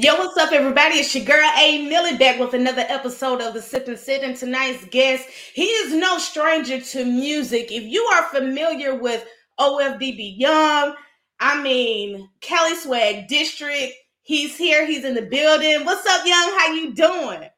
Yo, 0.00 0.14
what's 0.14 0.36
up, 0.36 0.52
everybody? 0.52 0.94
It's 0.94 1.12
your 1.12 1.24
girl 1.24 1.50
A 1.58 1.88
Millie 1.88 2.16
back 2.16 2.38
with 2.38 2.54
another 2.54 2.84
episode 2.86 3.40
of 3.40 3.52
the 3.52 3.60
Sip 3.60 3.88
and 3.88 3.98
Sit. 3.98 4.22
And 4.22 4.36
tonight's 4.36 4.84
guest, 4.84 5.28
he 5.54 5.64
is 5.64 5.92
no 5.92 6.18
stranger 6.18 6.80
to 6.80 7.04
music. 7.04 7.72
If 7.72 7.82
you 7.82 8.04
are 8.12 8.22
familiar 8.28 8.94
with 8.94 9.26
OFB 9.58 10.38
Yung, 10.38 10.94
I 11.40 11.60
mean 11.60 12.28
Cali 12.40 12.76
Swag 12.76 13.26
District, 13.26 13.92
he's 14.22 14.56
here. 14.56 14.86
He's 14.86 15.04
in 15.04 15.14
the 15.14 15.22
building. 15.22 15.84
What's 15.84 16.06
up, 16.06 16.24
Young? 16.24 16.56
How 16.56 16.72
you 16.74 16.94
doing? 16.94 17.48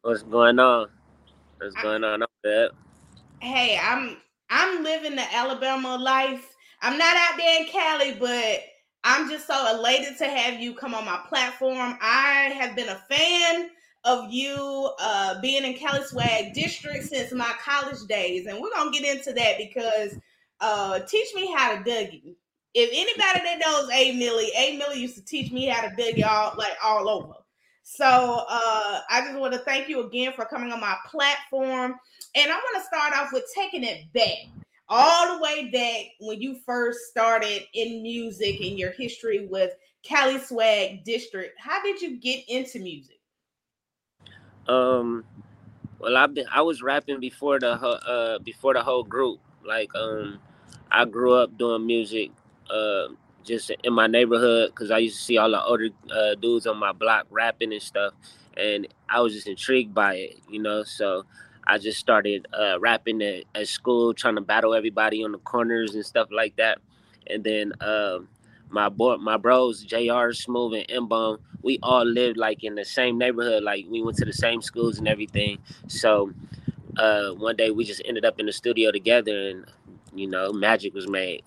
What's 0.00 0.22
going 0.22 0.58
on? 0.58 0.88
What's 1.58 1.74
going 1.82 2.02
on 2.02 2.22
up 2.22 2.32
there? 2.42 2.70
Hey, 3.40 3.78
I'm 3.78 4.16
I'm 4.48 4.82
living 4.82 5.16
the 5.16 5.34
Alabama 5.34 5.98
life. 5.98 6.56
I'm 6.80 6.96
not 6.96 7.14
out 7.14 7.36
there 7.36 7.60
in 7.60 7.68
Cali, 7.68 8.14
but 8.14 8.60
I'm 9.04 9.30
just 9.30 9.46
so 9.46 9.76
elated 9.76 10.18
to 10.18 10.26
have 10.26 10.60
you 10.60 10.74
come 10.74 10.94
on 10.94 11.04
my 11.04 11.20
platform. 11.28 11.96
I 12.00 12.52
have 12.58 12.76
been 12.76 12.88
a 12.88 13.02
fan 13.08 13.70
of 14.04 14.30
you 14.30 14.90
uh, 14.98 15.40
being 15.40 15.64
in 15.64 15.74
Cali 15.74 16.02
Swag 16.04 16.52
District 16.54 17.04
since 17.04 17.32
my 17.32 17.52
college 17.62 18.06
days, 18.08 18.46
and 18.46 18.60
we're 18.60 18.70
gonna 18.70 18.90
get 18.90 19.16
into 19.16 19.32
that 19.32 19.58
because 19.58 20.18
uh, 20.60 21.00
teach 21.00 21.34
me 21.34 21.52
how 21.54 21.74
to 21.74 21.82
Dougie. 21.82 22.34
If 22.74 22.90
anybody 22.92 23.44
that 23.44 23.58
knows 23.64 23.90
A 23.90 24.12
Millie, 24.16 24.52
A 24.56 24.76
Millie 24.76 25.00
used 25.00 25.16
to 25.16 25.24
teach 25.24 25.50
me 25.50 25.66
how 25.66 25.86
to 25.86 25.94
Dougie 25.96 26.26
all 26.26 26.54
like 26.56 26.76
all 26.82 27.08
over. 27.08 27.34
So 27.82 28.44
uh, 28.48 29.00
I 29.10 29.22
just 29.22 29.38
want 29.38 29.54
to 29.54 29.60
thank 29.60 29.88
you 29.88 30.06
again 30.06 30.32
for 30.34 30.44
coming 30.44 30.72
on 30.72 30.80
my 30.80 30.96
platform, 31.10 31.94
and 32.34 32.52
I 32.52 32.54
want 32.54 32.76
to 32.76 32.82
start 32.82 33.14
off 33.14 33.32
with 33.32 33.44
taking 33.54 33.82
it 33.82 34.12
back 34.12 34.59
all 34.90 35.36
the 35.36 35.42
way 35.42 35.70
back 35.70 36.12
when 36.20 36.40
you 36.40 36.58
first 36.66 36.98
started 37.08 37.62
in 37.74 38.02
music 38.02 38.60
and 38.60 38.78
your 38.78 38.90
history 38.90 39.46
with 39.46 39.72
Cali 40.02 40.38
Swag 40.38 41.04
District. 41.04 41.58
How 41.58 41.80
did 41.82 42.02
you 42.02 42.18
get 42.18 42.44
into 42.48 42.80
music? 42.80 43.20
Um, 44.66 45.24
well, 46.00 46.16
I've 46.16 46.34
been 46.34 46.46
I 46.52 46.62
was 46.62 46.82
rapping 46.82 47.20
before 47.20 47.60
the 47.60 47.72
uh 47.72 48.38
before 48.40 48.74
the 48.74 48.82
whole 48.82 49.04
group. 49.04 49.38
Like 49.64 49.94
um, 49.94 50.40
I 50.90 51.04
grew 51.04 51.34
up 51.34 51.56
doing 51.56 51.86
music 51.86 52.32
uh 52.68 53.08
just 53.44 53.70
in 53.84 53.92
my 53.92 54.06
neighborhood 54.06 54.70
because 54.70 54.90
I 54.90 54.98
used 54.98 55.18
to 55.18 55.24
see 55.24 55.38
all 55.38 55.50
the 55.50 55.62
older 55.62 55.88
uh, 56.10 56.34
dudes 56.34 56.66
on 56.66 56.76
my 56.76 56.92
block 56.92 57.26
rapping 57.30 57.72
and 57.72 57.82
stuff, 57.82 58.12
and 58.56 58.86
I 59.08 59.20
was 59.20 59.32
just 59.32 59.46
intrigued 59.46 59.94
by 59.94 60.14
it, 60.16 60.40
you 60.48 60.60
know. 60.60 60.82
So 60.82 61.24
I 61.70 61.78
just 61.78 62.00
started 62.00 62.48
uh, 62.52 62.80
rapping 62.80 63.22
at, 63.22 63.44
at, 63.54 63.68
school, 63.68 64.12
trying 64.12 64.34
to 64.34 64.40
battle 64.40 64.74
everybody 64.74 65.22
on 65.22 65.30
the 65.30 65.38
corners 65.38 65.94
and 65.94 66.04
stuff 66.04 66.28
like 66.32 66.56
that. 66.56 66.78
And 67.28 67.44
then 67.44 67.72
uh, 67.80 68.18
my 68.70 68.88
boy, 68.88 69.18
my 69.18 69.36
bros, 69.36 69.84
Jr. 69.84 70.32
Smooth 70.32 70.74
and 70.74 70.86
M 70.90 71.38
we 71.62 71.78
all 71.80 72.04
lived 72.04 72.36
like 72.36 72.64
in 72.64 72.74
the 72.74 72.84
same 72.84 73.18
neighborhood. 73.18 73.62
Like 73.62 73.86
we 73.88 74.02
went 74.02 74.16
to 74.16 74.24
the 74.24 74.32
same 74.32 74.62
schools 74.62 74.98
and 74.98 75.06
everything. 75.06 75.58
So 75.86 76.32
uh, 76.96 77.30
one 77.30 77.54
day 77.54 77.70
we 77.70 77.84
just 77.84 78.02
ended 78.04 78.24
up 78.24 78.40
in 78.40 78.46
the 78.46 78.52
studio 78.52 78.90
together, 78.90 79.50
and 79.50 79.64
you 80.12 80.26
know, 80.26 80.52
magic 80.52 80.92
was 80.92 81.08
made. 81.08 81.44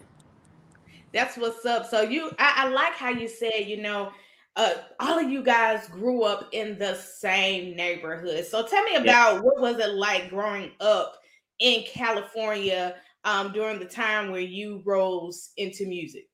That's 1.13 1.35
what's 1.35 1.65
up. 1.65 1.85
So 1.85 2.01
you, 2.01 2.31
I, 2.39 2.65
I 2.65 2.67
like 2.69 2.93
how 2.93 3.09
you 3.09 3.27
said, 3.27 3.65
you 3.65 3.81
know, 3.81 4.13
uh, 4.55 4.73
all 4.99 5.19
of 5.19 5.29
you 5.29 5.43
guys 5.43 5.87
grew 5.87 6.23
up 6.23 6.49
in 6.51 6.77
the 6.77 6.95
same 6.95 7.75
neighborhood. 7.75 8.45
So 8.45 8.65
tell 8.65 8.83
me 8.83 8.95
about 8.95 9.35
yeah. 9.35 9.39
what 9.39 9.59
was 9.59 9.79
it 9.79 9.95
like 9.95 10.29
growing 10.29 10.71
up 10.79 11.17
in 11.59 11.83
California 11.91 12.95
um, 13.23 13.51
during 13.51 13.79
the 13.79 13.85
time 13.85 14.31
where 14.31 14.41
you 14.41 14.81
rose 14.85 15.51
into 15.57 15.85
music. 15.85 16.27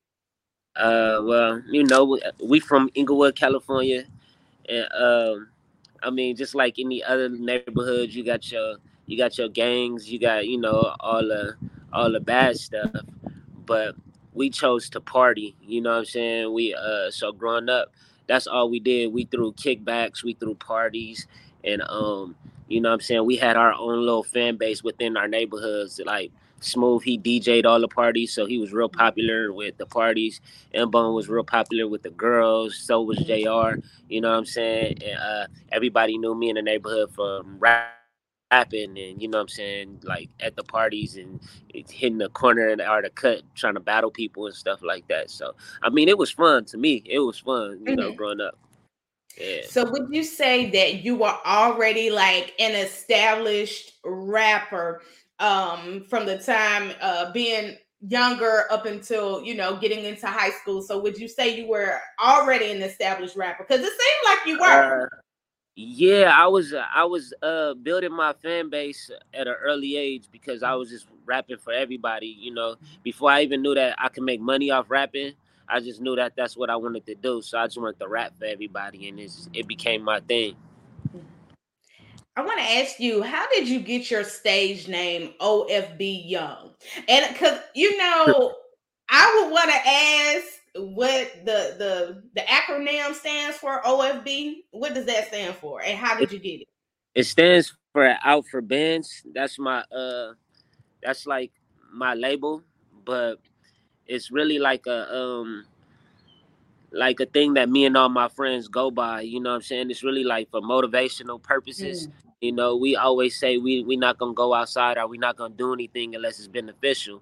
Uh, 0.76 1.20
well, 1.22 1.62
you 1.68 1.84
know, 1.84 2.18
we 2.42 2.60
from 2.60 2.90
Inglewood, 2.94 3.36
California, 3.36 4.04
and 4.68 4.88
um, 4.92 5.48
I 6.02 6.10
mean, 6.10 6.36
just 6.36 6.54
like 6.54 6.78
any 6.78 7.02
other 7.02 7.28
neighborhood, 7.28 8.10
you 8.10 8.24
got 8.24 8.50
your 8.50 8.76
you 9.06 9.16
got 9.16 9.36
your 9.36 9.48
gangs, 9.48 10.10
you 10.10 10.18
got 10.18 10.46
you 10.46 10.58
know 10.58 10.94
all 11.00 11.22
the 11.22 11.56
all 11.92 12.12
the 12.12 12.20
bad 12.20 12.56
stuff, 12.56 12.90
but 13.66 13.96
we 14.32 14.50
chose 14.50 14.88
to 14.90 15.00
party. 15.00 15.56
You 15.62 15.80
know 15.80 15.90
what 15.90 15.98
I'm 15.98 16.04
saying? 16.04 16.52
We 16.52 16.74
uh, 16.74 17.10
so 17.10 17.32
growing 17.32 17.68
up, 17.68 17.92
that's 18.26 18.46
all 18.46 18.70
we 18.70 18.80
did. 18.80 19.12
We 19.12 19.24
threw 19.24 19.52
kickbacks, 19.52 20.22
we 20.22 20.34
threw 20.34 20.54
parties, 20.54 21.26
and 21.64 21.82
um, 21.82 22.36
you 22.68 22.80
know 22.80 22.90
what 22.90 22.94
I'm 22.94 23.00
saying? 23.00 23.26
We 23.26 23.36
had 23.36 23.56
our 23.56 23.72
own 23.72 24.00
little 24.00 24.22
fan 24.22 24.56
base 24.56 24.84
within 24.84 25.16
our 25.16 25.28
neighborhoods. 25.28 26.00
Like 26.04 26.30
Smooth, 26.60 27.02
he 27.02 27.18
DJ'd 27.18 27.66
all 27.66 27.80
the 27.80 27.88
parties, 27.88 28.32
so 28.32 28.46
he 28.46 28.58
was 28.58 28.72
real 28.72 28.88
popular 28.88 29.52
with 29.52 29.76
the 29.78 29.86
parties. 29.86 30.40
M 30.72 30.90
Bone 30.90 31.14
was 31.14 31.28
real 31.28 31.44
popular 31.44 31.88
with 31.88 32.02
the 32.02 32.10
girls. 32.10 32.76
So 32.76 33.02
was 33.02 33.18
Jr. 33.18 33.80
You 34.08 34.20
know 34.20 34.30
what 34.30 34.38
I'm 34.38 34.46
saying? 34.46 34.98
And, 35.04 35.18
uh, 35.18 35.46
everybody 35.72 36.18
knew 36.18 36.34
me 36.34 36.50
in 36.50 36.56
the 36.56 36.62
neighborhood 36.62 37.12
from 37.14 37.58
rap 37.58 37.99
rapping 38.50 38.98
and 38.98 39.20
you 39.20 39.28
know 39.28 39.38
what 39.38 39.42
I'm 39.42 39.48
saying, 39.48 40.00
like 40.02 40.28
at 40.40 40.56
the 40.56 40.64
parties 40.64 41.16
and 41.16 41.40
hitting 41.72 42.18
the 42.18 42.28
corner 42.30 42.68
and 42.68 42.80
or 42.80 43.02
the 43.02 43.10
cut, 43.10 43.42
trying 43.54 43.74
to 43.74 43.80
battle 43.80 44.10
people 44.10 44.46
and 44.46 44.54
stuff 44.54 44.82
like 44.82 45.06
that. 45.08 45.30
So 45.30 45.54
I 45.82 45.90
mean, 45.90 46.08
it 46.08 46.18
was 46.18 46.30
fun 46.30 46.64
to 46.66 46.78
me. 46.78 47.02
It 47.06 47.20
was 47.20 47.38
fun, 47.38 47.80
you 47.80 47.92
mm-hmm. 47.92 47.94
know, 47.94 48.12
growing 48.12 48.40
up. 48.40 48.58
Yeah. 49.38 49.62
So 49.68 49.90
would 49.90 50.08
you 50.10 50.24
say 50.24 50.70
that 50.70 51.04
you 51.04 51.16
were 51.16 51.36
already 51.46 52.10
like 52.10 52.54
an 52.58 52.74
established 52.74 53.92
rapper 54.04 55.02
um 55.38 56.04
from 56.10 56.26
the 56.26 56.36
time 56.36 56.92
uh 57.00 57.32
being 57.32 57.76
younger 58.06 58.64
up 58.70 58.86
until 58.86 59.42
you 59.42 59.54
know 59.54 59.76
getting 59.76 60.04
into 60.04 60.26
high 60.26 60.50
school 60.50 60.82
so 60.82 60.98
would 60.98 61.18
you 61.18 61.28
say 61.28 61.54
you 61.54 61.66
were 61.68 61.98
already 62.22 62.70
an 62.70 62.82
established 62.82 63.36
rapper 63.36 63.64
because 63.66 63.80
it 63.80 63.88
seemed 63.88 64.24
like 64.24 64.46
you 64.46 64.58
were 64.58 65.04
uh, 65.04 65.16
yeah, 65.76 66.32
I 66.36 66.46
was 66.46 66.72
uh, 66.72 66.84
I 66.94 67.04
was 67.04 67.32
uh 67.42 67.74
building 67.74 68.12
my 68.12 68.32
fan 68.32 68.70
base 68.70 69.10
at 69.32 69.46
an 69.46 69.54
early 69.62 69.96
age 69.96 70.24
because 70.30 70.62
I 70.62 70.74
was 70.74 70.90
just 70.90 71.06
rapping 71.24 71.58
for 71.58 71.72
everybody, 71.72 72.26
you 72.26 72.52
know. 72.52 72.76
Before 73.02 73.30
I 73.30 73.42
even 73.42 73.62
knew 73.62 73.74
that 73.74 73.94
I 73.98 74.08
could 74.08 74.24
make 74.24 74.40
money 74.40 74.70
off 74.70 74.90
rapping, 74.90 75.32
I 75.68 75.80
just 75.80 76.00
knew 76.00 76.16
that 76.16 76.34
that's 76.36 76.56
what 76.56 76.70
I 76.70 76.76
wanted 76.76 77.06
to 77.06 77.14
do. 77.14 77.40
So 77.42 77.58
I 77.58 77.66
just 77.66 77.78
wanted 77.78 77.98
to 78.00 78.08
rap 78.08 78.32
for 78.38 78.44
everybody, 78.44 79.08
and 79.08 79.20
it's, 79.20 79.48
it 79.54 79.68
became 79.68 80.02
my 80.02 80.20
thing. 80.20 80.56
I 82.36 82.42
want 82.42 82.58
to 82.58 82.64
ask 82.64 83.00
you, 83.00 83.22
how 83.22 83.46
did 83.50 83.68
you 83.68 83.80
get 83.80 84.10
your 84.10 84.24
stage 84.24 84.88
name 84.88 85.34
OFB 85.40 86.28
Yung? 86.28 86.70
And 87.08 87.32
because 87.32 87.58
you 87.74 87.96
know, 87.98 88.54
I 89.08 89.40
would 89.42 89.52
want 89.52 89.70
to 89.70 89.88
ask 89.88 90.59
what 90.76 91.32
the 91.44 91.74
the 91.78 92.22
the 92.34 92.42
acronym 92.42 93.14
stands 93.14 93.56
for 93.56 93.80
OFB? 93.82 94.64
What 94.70 94.94
does 94.94 95.06
that 95.06 95.28
stand 95.28 95.56
for, 95.56 95.82
and 95.82 95.98
how 95.98 96.18
did 96.18 96.30
you 96.32 96.38
get 96.38 96.60
it? 96.62 96.68
It 97.14 97.24
stands 97.24 97.74
for 97.92 98.16
Out 98.22 98.44
for 98.50 98.60
Bands. 98.60 99.22
That's 99.34 99.58
my 99.58 99.80
uh, 99.90 100.32
that's 101.02 101.26
like 101.26 101.50
my 101.92 102.14
label, 102.14 102.62
but 103.04 103.36
it's 104.06 104.30
really 104.30 104.58
like 104.58 104.86
a 104.86 105.12
um 105.14 105.64
like 106.92 107.20
a 107.20 107.26
thing 107.26 107.54
that 107.54 107.68
me 107.68 107.84
and 107.84 107.96
all 107.96 108.08
my 108.08 108.28
friends 108.28 108.68
go 108.68 108.90
by. 108.90 109.22
You 109.22 109.40
know 109.40 109.50
what 109.50 109.56
I'm 109.56 109.62
saying? 109.62 109.90
It's 109.90 110.04
really 110.04 110.24
like 110.24 110.50
for 110.50 110.60
motivational 110.60 111.42
purposes. 111.42 112.06
Mm. 112.06 112.12
You 112.40 112.52
know, 112.52 112.76
we 112.76 112.96
always 112.96 113.38
say 113.38 113.58
we 113.58 113.82
we 113.82 113.96
not 113.96 114.18
gonna 114.18 114.34
go 114.34 114.54
outside 114.54 114.98
or 114.98 115.06
we 115.08 115.18
not 115.18 115.36
gonna 115.36 115.54
do 115.54 115.72
anything 115.72 116.14
unless 116.14 116.38
it's 116.38 116.48
beneficial, 116.48 117.20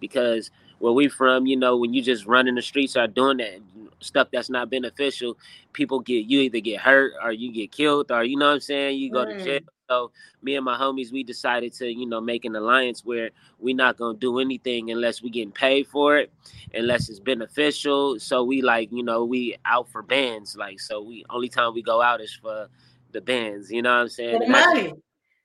because 0.00 0.50
where 0.78 0.92
we 0.92 1.08
from, 1.08 1.46
you 1.46 1.56
know, 1.56 1.76
when 1.76 1.92
you 1.92 2.02
just 2.02 2.26
run 2.26 2.48
in 2.48 2.54
the 2.54 2.62
streets 2.62 2.96
or 2.96 3.06
doing 3.06 3.38
that 3.38 3.60
stuff 4.00 4.28
that's 4.32 4.50
not 4.50 4.70
beneficial, 4.70 5.36
people 5.72 6.00
get 6.00 6.26
you 6.26 6.40
either 6.40 6.60
get 6.60 6.80
hurt 6.80 7.14
or 7.22 7.32
you 7.32 7.52
get 7.52 7.72
killed 7.72 8.10
or 8.10 8.24
you 8.24 8.36
know 8.36 8.46
what 8.46 8.54
I'm 8.54 8.60
saying, 8.60 8.98
you 8.98 9.10
go 9.10 9.24
mm. 9.24 9.38
to 9.38 9.44
jail. 9.44 9.60
So 9.90 10.10
me 10.42 10.54
and 10.54 10.64
my 10.64 10.76
homies, 10.76 11.10
we 11.10 11.24
decided 11.24 11.72
to, 11.74 11.90
you 11.90 12.04
know, 12.04 12.20
make 12.20 12.44
an 12.44 12.54
alliance 12.54 13.04
where 13.04 13.30
we're 13.58 13.74
not 13.74 13.96
gonna 13.96 14.18
do 14.18 14.38
anything 14.38 14.90
unless 14.90 15.22
we 15.22 15.30
getting 15.30 15.50
paid 15.50 15.86
for 15.86 16.18
it, 16.18 16.30
unless 16.74 17.08
it's 17.08 17.20
beneficial. 17.20 18.20
So 18.20 18.44
we 18.44 18.60
like, 18.60 18.92
you 18.92 19.02
know, 19.02 19.24
we 19.24 19.56
out 19.64 19.88
for 19.90 20.02
bands, 20.02 20.56
like 20.56 20.78
so 20.78 21.00
we 21.00 21.24
only 21.30 21.48
time 21.48 21.74
we 21.74 21.82
go 21.82 22.02
out 22.02 22.20
is 22.20 22.34
for 22.34 22.68
the 23.12 23.20
bands, 23.22 23.70
you 23.70 23.80
know 23.80 23.94
what 23.94 24.02
I'm 24.02 24.08
saying? 24.10 24.40
That's, 24.46 24.92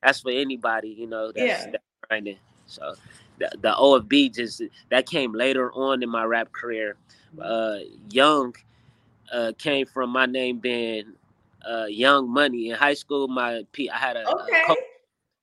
that's, 0.02 0.20
for 0.20 0.32
anybody, 0.32 0.90
you 0.90 1.08
know, 1.08 1.32
that's, 1.32 1.48
yeah. 1.48 1.72
that's 1.72 1.84
grinding. 2.10 2.38
So 2.66 2.96
the, 3.40 3.52
the 3.62 3.74
OFB 3.74 4.34
just 4.34 4.62
that 4.90 5.08
came 5.08 5.34
later 5.34 5.72
on 5.74 6.04
in 6.04 6.10
my 6.10 6.24
rap 6.24 6.52
career. 6.52 6.96
Uh, 7.42 7.78
Young 8.10 8.56
uh, 9.32 9.52
came 9.58 9.86
from 9.86 10.10
my 10.10 10.26
name 10.26 10.60
being 10.60 11.14
uh, 11.70 11.86
Young 11.86 12.30
Money 12.30 12.70
in 12.70 12.76
high 12.76 12.94
school. 12.94 13.28
My 13.28 13.64
I 13.78 13.98
had 13.98 14.18
a, 14.18 14.30
okay. 14.30 14.62
a 14.62 14.68
coach, 14.68 14.78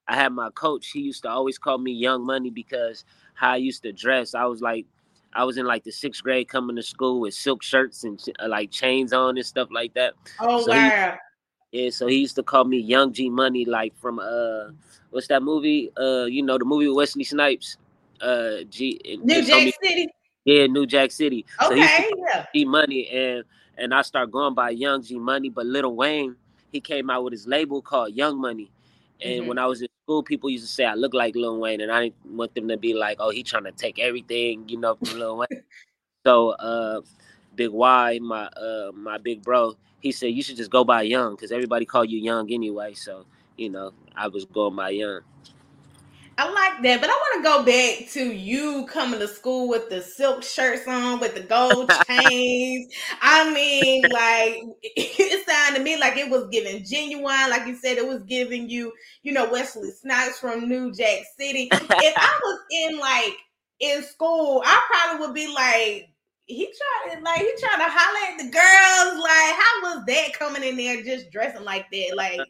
I 0.09 0.15
had 0.15 0.33
my 0.33 0.51
coach. 0.51 0.91
He 0.91 1.01
used 1.01 1.23
to 1.23 1.31
always 1.31 1.59
call 1.59 1.79
me 1.79 1.93
Young 1.93 2.25
Money 2.25 2.51
because 2.51 3.05
how 3.35 3.53
I 3.53 3.57
used 3.57 3.83
to 3.83 3.93
dress. 3.93 4.35
I 4.35 4.45
was 4.45 4.61
like, 4.61 4.87
I 5.33 5.45
was 5.45 5.57
in 5.57 5.67
like 5.67 5.85
the 5.85 5.93
sixth 5.93 6.23
grade 6.23 6.49
coming 6.49 6.77
to 6.77 6.83
school 6.83 7.21
with 7.21 7.35
silk 7.35 7.63
shirts 7.63 8.05
and 8.05 8.21
uh, 8.41 8.49
like 8.49 8.71
chains 8.71 9.13
on 9.13 9.37
and 9.37 9.47
stuff 9.47 9.69
like 9.71 9.95
that. 9.95 10.15
Oh 10.41 10.63
so 10.63 10.73
wow! 10.73 11.13
He, 11.13 11.17
yeah, 11.72 11.90
so 11.90 12.06
he 12.06 12.17
used 12.17 12.37
to 12.37 12.43
call 12.43 12.64
me 12.64 12.78
Young 12.78 13.12
G 13.12 13.28
Money, 13.28 13.64
like 13.64 13.96
from 13.99 14.19
uh, 14.19 14.70
what's 15.11 15.28
that 15.28 15.43
movie? 15.43 15.90
Uh, 15.96 16.25
you 16.25 16.43
know 16.43 16.58
the 16.58 16.64
movie 16.64 16.88
with 16.88 16.96
Wesley 16.96 17.25
Snipes 17.25 17.76
uh 18.20 18.62
G 18.69 19.00
New 19.22 19.43
Jack 19.44 19.75
City. 19.82 20.08
Yeah, 20.44 20.67
New 20.67 20.87
Jack 20.87 21.11
City. 21.11 21.44
Okay, 21.62 21.87
so 21.87 22.17
yeah. 22.19 22.46
G 22.55 22.64
Money 22.64 23.08
and 23.08 23.44
and 23.78 23.94
I 23.94 24.02
start 24.02 24.31
going 24.31 24.55
by 24.55 24.70
Young 24.70 25.02
G 25.02 25.19
Money. 25.19 25.49
But 25.49 25.67
Lil 25.67 25.94
Wayne, 25.94 26.37
he 26.72 26.81
came 26.81 27.11
out 27.11 27.25
with 27.25 27.32
his 27.32 27.46
label 27.46 27.82
called 27.82 28.14
Young 28.14 28.40
Money. 28.40 28.70
And 29.22 29.40
mm-hmm. 29.40 29.49
when 29.49 29.58
I 29.58 29.67
was 29.67 29.82
in 29.82 29.88
school, 30.05 30.22
people 30.22 30.49
used 30.49 30.64
to 30.64 30.72
say 30.72 30.84
I 30.84 30.94
look 30.94 31.12
like 31.12 31.34
Lil 31.34 31.58
Wayne, 31.58 31.81
and 31.82 31.93
I 31.93 32.05
didn't 32.05 32.37
want 32.37 32.55
them 32.55 32.69
to 32.69 32.76
be 32.76 32.94
like, 32.94 33.19
"Oh, 33.20 33.31
he 33.31 33.43
trying 33.43 33.64
to 33.64 33.72
take 33.72 33.99
everything," 33.99 34.69
you 34.69 34.78
know, 34.78 34.96
from 34.96 35.19
Lil 35.19 35.37
Wayne. 35.37 35.62
so, 36.26 36.50
uh, 36.50 37.00
Big 37.55 37.70
Y, 37.70 38.19
my 38.22 38.46
uh, 38.46 38.93
my 38.94 39.19
big 39.19 39.43
bro, 39.43 39.76
he 40.00 40.12
said 40.12 40.29
you 40.29 40.43
should 40.43 40.56
just 40.56 40.70
go 40.70 40.85
by 40.85 41.02
Young 41.02 41.35
because 41.35 41.52
everybody 41.52 41.85
call 41.85 42.05
you 42.05 42.19
Young 42.19 42.50
anyway. 42.52 42.94
So, 42.94 43.25
you 43.56 43.70
know, 43.70 43.93
I 44.17 44.29
was 44.29 44.44
going 44.44 44.76
by 44.76 44.91
Young. 44.91 45.20
I 46.38 46.50
like 46.50 46.82
that, 46.82 47.02
but 47.02 47.11
I 47.11 47.12
want 47.12 47.37
to 47.37 47.43
go 47.43 47.64
back 47.67 48.08
to 48.12 48.32
you 48.32 48.87
coming 48.87 49.20
to 49.20 49.29
school 49.29 49.69
with 49.69 49.91
the 49.91 50.00
silk 50.00 50.43
shirts 50.43 50.88
on, 50.88 51.20
with 51.20 51.35
the 51.35 51.43
gold 51.43 51.93
chains. 52.06 52.94
I 53.20 53.52
mean, 53.52 54.05
like 54.11 54.62
it 54.82 55.47
sounded 55.47 55.79
to 55.79 55.85
me 55.85 55.99
like 55.99 56.17
it 56.17 56.31
was 56.31 56.46
giving 56.50 56.82
genuine, 56.82 57.50
like 57.50 57.67
you 57.67 57.76
said, 57.76 57.99
it 57.99 58.06
was 58.06 58.23
giving 58.23 58.70
you, 58.70 58.91
you 59.23 59.32
know, 59.32 59.50
Wesley 59.50 59.91
Snipes 59.91 60.38
from 60.38 60.67
New 60.67 60.94
Jack 60.94 61.25
City. 61.38 61.69
if 61.73 62.14
I 62.17 62.41
was 62.43 62.61
in 62.70 62.99
like 62.99 63.37
in 63.81 64.03
school, 64.03 64.62
I 64.64 64.81
probably 64.91 65.26
would 65.26 65.35
be 65.35 65.53
like, 65.53 66.10
he 66.55 66.67
tried 66.67 67.17
to 67.17 67.23
like 67.23 67.41
he 67.41 67.52
tried 67.58 67.85
to 67.85 67.91
holler 67.91 68.32
at 68.32 68.38
the 68.38 68.50
girls. 68.50 69.23
Like, 69.23 69.55
how 69.58 69.82
was 69.82 70.05
that 70.06 70.38
coming 70.38 70.62
in 70.62 70.76
there 70.76 71.02
just 71.02 71.31
dressing 71.31 71.64
like 71.64 71.91
that? 71.91 72.12
Like 72.17 72.41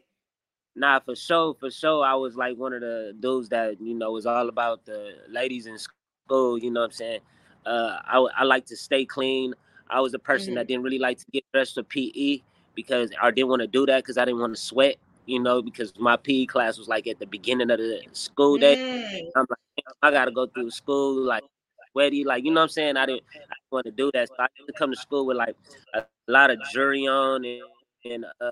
Nah, 0.76 1.00
for 1.00 1.16
sure, 1.16 1.54
for 1.58 1.70
sure. 1.70 2.04
I 2.04 2.14
was 2.14 2.36
like 2.36 2.56
one 2.56 2.72
of 2.72 2.80
the 2.80 3.14
dudes 3.18 3.48
that 3.48 3.80
you 3.80 3.94
know 3.94 4.12
was 4.12 4.26
all 4.26 4.48
about 4.48 4.84
the 4.84 5.14
ladies 5.28 5.66
in 5.66 5.76
school. 5.78 6.58
You 6.58 6.70
know 6.70 6.80
what 6.80 6.86
I'm 6.86 6.92
saying? 6.92 7.20
Uh, 7.66 7.98
I 8.04 8.18
I 8.38 8.44
like 8.44 8.66
to 8.66 8.76
stay 8.76 9.04
clean. 9.04 9.54
I 9.88 10.00
was 10.00 10.14
a 10.14 10.18
person 10.18 10.48
mm-hmm. 10.48 10.54
that 10.56 10.68
didn't 10.68 10.84
really 10.84 10.98
like 10.98 11.18
to 11.18 11.24
get 11.32 11.44
dressed 11.52 11.74
for 11.74 11.82
PE 11.82 12.40
because 12.74 13.10
I 13.20 13.30
didn't 13.30 13.48
want 13.48 13.60
to 13.62 13.66
do 13.66 13.84
that 13.86 14.04
because 14.04 14.16
I 14.16 14.24
didn't 14.24 14.40
want 14.40 14.54
to 14.54 14.60
sweat. 14.60 14.96
You 15.26 15.40
know, 15.40 15.60
because 15.60 15.92
my 15.98 16.16
PE 16.16 16.46
class 16.46 16.78
was 16.78 16.88
like 16.88 17.06
at 17.06 17.18
the 17.18 17.26
beginning 17.26 17.70
of 17.70 17.78
the 17.78 18.02
school 18.12 18.56
day. 18.56 18.76
Mm. 18.76 19.30
I'm 19.36 19.46
like, 19.48 19.84
I 20.02 20.10
gotta 20.10 20.30
go 20.30 20.46
through 20.46 20.70
school 20.70 21.14
like 21.14 21.44
sweaty, 21.92 22.24
like 22.24 22.44
you 22.44 22.50
know 22.50 22.60
what 22.60 22.64
I'm 22.64 22.68
saying. 22.70 22.96
I 22.96 23.06
didn't, 23.06 23.24
I 23.34 23.38
didn't 23.38 23.72
want 23.72 23.86
to 23.86 23.92
do 23.92 24.10
that, 24.14 24.28
so 24.28 24.34
I 24.38 24.42
had 24.42 24.66
to 24.66 24.72
come 24.72 24.90
to 24.90 24.96
school 24.96 25.26
with 25.26 25.36
like 25.36 25.56
a 25.94 26.04
lot 26.28 26.50
of 26.50 26.58
jury 26.72 27.06
on 27.06 27.44
and, 27.44 27.62
and 28.04 28.24
uh, 28.40 28.50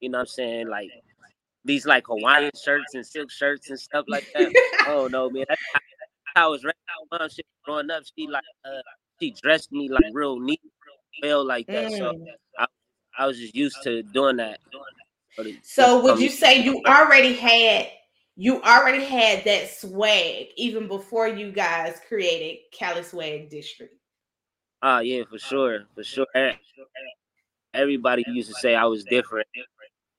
you 0.00 0.08
know 0.08 0.18
what 0.18 0.22
I'm 0.22 0.26
saying, 0.26 0.68
like 0.68 0.90
these 1.64 1.86
like 1.86 2.06
Hawaiian 2.06 2.50
shirts 2.62 2.94
and 2.94 3.06
silk 3.06 3.30
shirts 3.30 3.70
and 3.70 3.78
stuff 3.78 4.04
like 4.08 4.26
that. 4.34 4.52
oh 4.88 5.08
no, 5.10 5.30
man. 5.30 5.44
That's 5.48 5.60
how 6.34 6.46
I 6.46 6.48
was 6.48 6.64
raised. 6.64 6.76
Mom, 7.12 7.28
she 7.28 7.42
growing 7.64 7.90
up, 7.90 8.02
she 8.16 8.26
like 8.26 8.44
uh, 8.64 8.80
she 9.20 9.34
dressed 9.42 9.72
me 9.72 9.88
like 9.88 10.04
real 10.12 10.38
neat, 10.38 10.60
well 11.22 11.44
like 11.44 11.66
that. 11.66 11.92
Mm. 11.92 11.98
So 11.98 12.24
I, 12.58 12.66
I 13.18 13.26
was 13.26 13.38
just 13.38 13.54
used 13.54 13.82
to 13.84 14.02
doing 14.02 14.36
that. 14.36 14.60
So 15.62 16.02
would 16.02 16.18
you 16.18 16.28
say 16.28 16.62
you 16.62 16.82
already 16.86 17.34
had 17.34 17.88
you 18.40 18.62
already 18.62 19.04
had 19.04 19.44
that 19.44 19.68
swag 19.70 20.46
even 20.56 20.88
before 20.88 21.28
you 21.28 21.52
guys 21.52 22.00
created 22.08 22.60
Cali 22.72 23.02
Swag 23.02 23.50
District? 23.50 23.94
Ah, 24.80 24.96
uh, 24.96 25.00
yeah, 25.00 25.24
for 25.28 25.38
sure, 25.38 25.84
for 25.94 26.02
sure. 26.02 26.26
Everybody 27.74 28.24
used 28.28 28.48
to 28.48 28.54
say 28.54 28.74
I 28.74 28.86
was 28.86 29.04
different. 29.04 29.46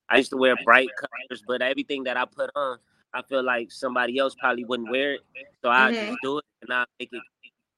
I 0.07 0.18
used 0.18 0.29
to 0.29 0.38
wear 0.38 0.56
bright 0.63 0.89
colors, 1.00 1.41
but 1.47 1.63
everything 1.63 2.03
that 2.03 2.15
I 2.15 2.25
put 2.25 2.51
on, 2.56 2.77
I 3.12 3.23
feel 3.23 3.44
like 3.44 3.71
somebody 3.71 4.19
else 4.19 4.35
probably 4.39 4.65
wouldn't 4.65 4.91
wear 4.91 5.13
it. 5.13 5.21
So 5.63 5.71
I 5.71 5.91
mm-hmm. 5.91 6.12
just 6.12 6.19
do 6.21 6.38
it 6.38 6.45
and 6.62 6.71
I 6.71 6.85
make 7.00 7.09
it, 7.12 7.21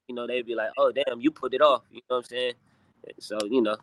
you 0.08 0.14
know, 0.14 0.26
they'd 0.26 0.44
be 0.44 0.54
like, 0.54 0.72
oh, 0.76 0.92
damn, 0.92 1.22
you 1.22 1.30
put 1.30 1.54
it 1.54 1.62
off. 1.62 1.84
You 1.90 2.02
know 2.10 2.16
what 2.16 2.18
I'm 2.18 2.24
saying? 2.24 2.52
So, 3.18 3.38
you 3.48 3.62
know. 3.62 3.76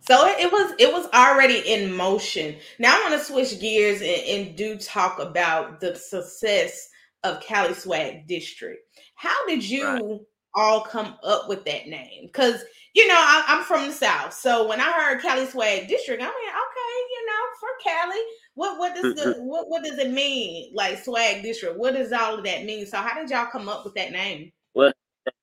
So 0.00 0.26
it 0.26 0.50
was 0.52 0.74
it 0.78 0.92
was 0.92 1.08
already 1.12 1.58
in 1.58 1.92
motion. 1.94 2.56
Now 2.78 2.96
I 2.96 3.08
want 3.08 3.20
to 3.20 3.24
switch 3.26 3.60
gears 3.60 4.00
and, 4.00 4.46
and 4.48 4.56
do 4.56 4.76
talk 4.76 5.18
about 5.18 5.80
the 5.80 5.96
success 5.96 6.88
of 7.24 7.40
Cali 7.40 7.74
Swag 7.74 8.26
District. 8.28 8.80
How 9.16 9.46
did 9.46 9.68
you 9.68 9.84
right. 9.84 10.20
all 10.54 10.82
come 10.82 11.16
up 11.24 11.48
with 11.48 11.64
that 11.64 11.88
name? 11.88 12.26
Because 12.26 12.62
you 12.94 13.06
know 13.08 13.16
I, 13.16 13.44
am 13.48 13.64
from 13.64 13.88
the 13.88 13.92
South, 13.92 14.32
so 14.32 14.68
when 14.68 14.80
I 14.80 14.92
heard 14.92 15.22
Cali 15.22 15.46
Swag 15.46 15.88
District, 15.88 16.22
I 16.22 16.26
mean, 16.26 16.32
okay, 16.32 16.96
you 17.10 17.26
know, 17.26 17.42
for 17.58 17.68
Cali, 17.82 18.20
what 18.54 18.78
what 18.78 18.94
does 18.94 19.14
the 19.14 19.42
what 19.42 19.68
what 19.68 19.82
does 19.82 19.98
it 19.98 20.12
mean? 20.12 20.70
Like 20.72 21.02
Swag 21.02 21.42
District, 21.42 21.76
what 21.76 21.94
does 21.94 22.12
all 22.12 22.38
of 22.38 22.44
that 22.44 22.64
mean? 22.64 22.86
So 22.86 22.98
how 22.98 23.20
did 23.20 23.30
y'all 23.30 23.46
come 23.46 23.68
up 23.68 23.84
with 23.84 23.94
that 23.94 24.12
name? 24.12 24.52
Well, 24.72 24.92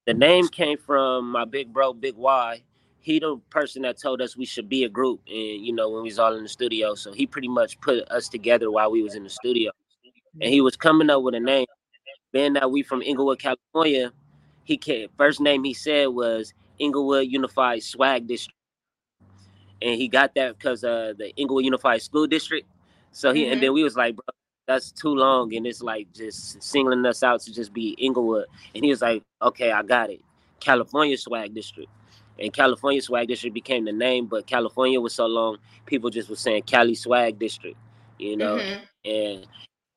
the 0.06 0.14
name 0.14 0.48
came 0.48 0.78
from 0.78 1.32
my 1.32 1.44
big 1.44 1.74
bro, 1.74 1.94
Big 1.94 2.16
Y. 2.16 2.62
He 3.04 3.20
the 3.20 3.36
person 3.50 3.82
that 3.82 4.00
told 4.00 4.22
us 4.22 4.38
we 4.38 4.46
should 4.46 4.70
be 4.70 4.86
a 4.86 4.90
group, 4.90 5.20
and 5.28 5.36
you 5.66 5.74
know 5.74 5.90
when 5.90 6.04
we 6.04 6.08
was 6.08 6.20
all 6.20 6.36
in 6.36 6.44
the 6.44 6.50
studio. 6.50 6.96
So 6.96 7.12
he 7.12 7.28
pretty 7.28 7.50
much 7.50 7.80
put 7.82 8.10
us 8.10 8.30
together 8.30 8.72
while 8.72 8.90
we 8.90 9.04
was 9.04 9.16
in 9.16 9.24
the 9.24 9.30
studio, 9.30 9.72
and 10.40 10.50
he 10.50 10.62
was 10.62 10.78
coming 10.78 11.10
up 11.10 11.22
with 11.22 11.36
a 11.36 11.40
name. 11.40 11.68
Being 12.32 12.54
that 12.54 12.72
we 12.72 12.82
from 12.82 13.02
Inglewood, 13.02 13.40
California, 13.40 14.14
he 14.64 14.78
came, 14.78 15.10
first 15.18 15.42
name 15.42 15.66
he 15.66 15.74
said 15.74 16.08
was 16.08 16.54
Inglewood 16.80 17.28
Unified 17.28 17.84
Swag 17.84 18.26
District, 18.26 18.58
and 19.82 20.00
he 20.00 20.08
got 20.08 20.34
that 20.36 20.58
because 20.58 20.86
uh 20.86 21.14
the 21.18 21.36
Inglewood 21.36 21.66
Unified 21.66 22.02
School 22.02 22.26
District. 22.26 22.66
So 23.12 23.34
he 23.34 23.44
mm-hmm. 23.44 23.52
and 23.52 23.64
then 23.64 23.74
we 23.74 23.84
was 23.84 23.98
like, 23.98 24.16
bro, 24.16 24.24
that's 24.66 24.94
too 24.94 25.14
long, 25.14 25.54
and 25.54 25.68
it's 25.68 25.82
like 25.82 26.08
just 26.14 26.64
singling 26.64 27.06
us 27.06 27.22
out 27.22 27.42
to 27.42 27.54
just 27.54 27.74
be 27.74 27.98
Inglewood. 28.00 28.46
And 28.74 28.86
he 28.86 28.92
was 28.92 29.02
like, 29.02 29.24
okay, 29.42 29.74
I 29.74 29.84
got 29.84 30.10
it, 30.10 30.22
California 30.62 31.18
Swag 31.18 31.54
District. 31.54 31.90
And 32.40 32.52
California 32.52 33.02
Swag 33.02 33.28
District 33.28 33.54
became 33.54 33.86
the 33.86 33.92
name, 33.92 34.26
but 34.26 34.48
California 34.48 35.00
was 35.00 35.14
so 35.14 35.26
long, 35.28 35.58
people 35.86 36.10
just 36.10 36.30
were 36.30 36.36
saying 36.36 36.64
Cali 36.64 36.96
Swag 36.96 37.38
District, 37.38 37.78
you 38.18 38.36
know. 38.36 38.58
Mm-hmm. 38.58 38.84
And 39.06 39.48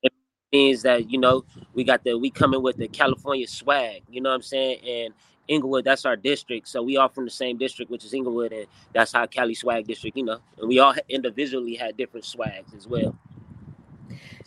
it 0.02 0.12
means 0.52 0.82
that 0.82 1.10
you 1.10 1.18
know 1.18 1.44
we 1.74 1.84
got 1.84 2.04
the 2.04 2.18
we 2.18 2.30
coming 2.30 2.62
with 2.62 2.76
the 2.76 2.88
California 2.88 3.46
swag, 3.46 4.02
you 4.10 4.20
know 4.20 4.30
what 4.30 4.36
I'm 4.36 4.42
saying? 4.42 4.80
And 4.86 5.14
Inglewood, 5.48 5.84
that's 5.84 6.04
our 6.04 6.16
district. 6.16 6.68
So 6.68 6.82
we 6.82 6.96
all 6.96 7.08
from 7.08 7.24
the 7.24 7.30
same 7.30 7.56
district, 7.56 7.90
which 7.90 8.04
is 8.04 8.12
Inglewood, 8.12 8.52
and 8.52 8.66
that's 8.92 9.12
how 9.12 9.26
Cali 9.26 9.54
Swag 9.54 9.86
District, 9.86 10.16
you 10.16 10.24
know. 10.24 10.40
And 10.58 10.68
we 10.68 10.78
all 10.78 10.94
individually 11.08 11.74
had 11.74 11.96
different 11.96 12.26
swags 12.26 12.74
as 12.74 12.86
well. 12.86 13.16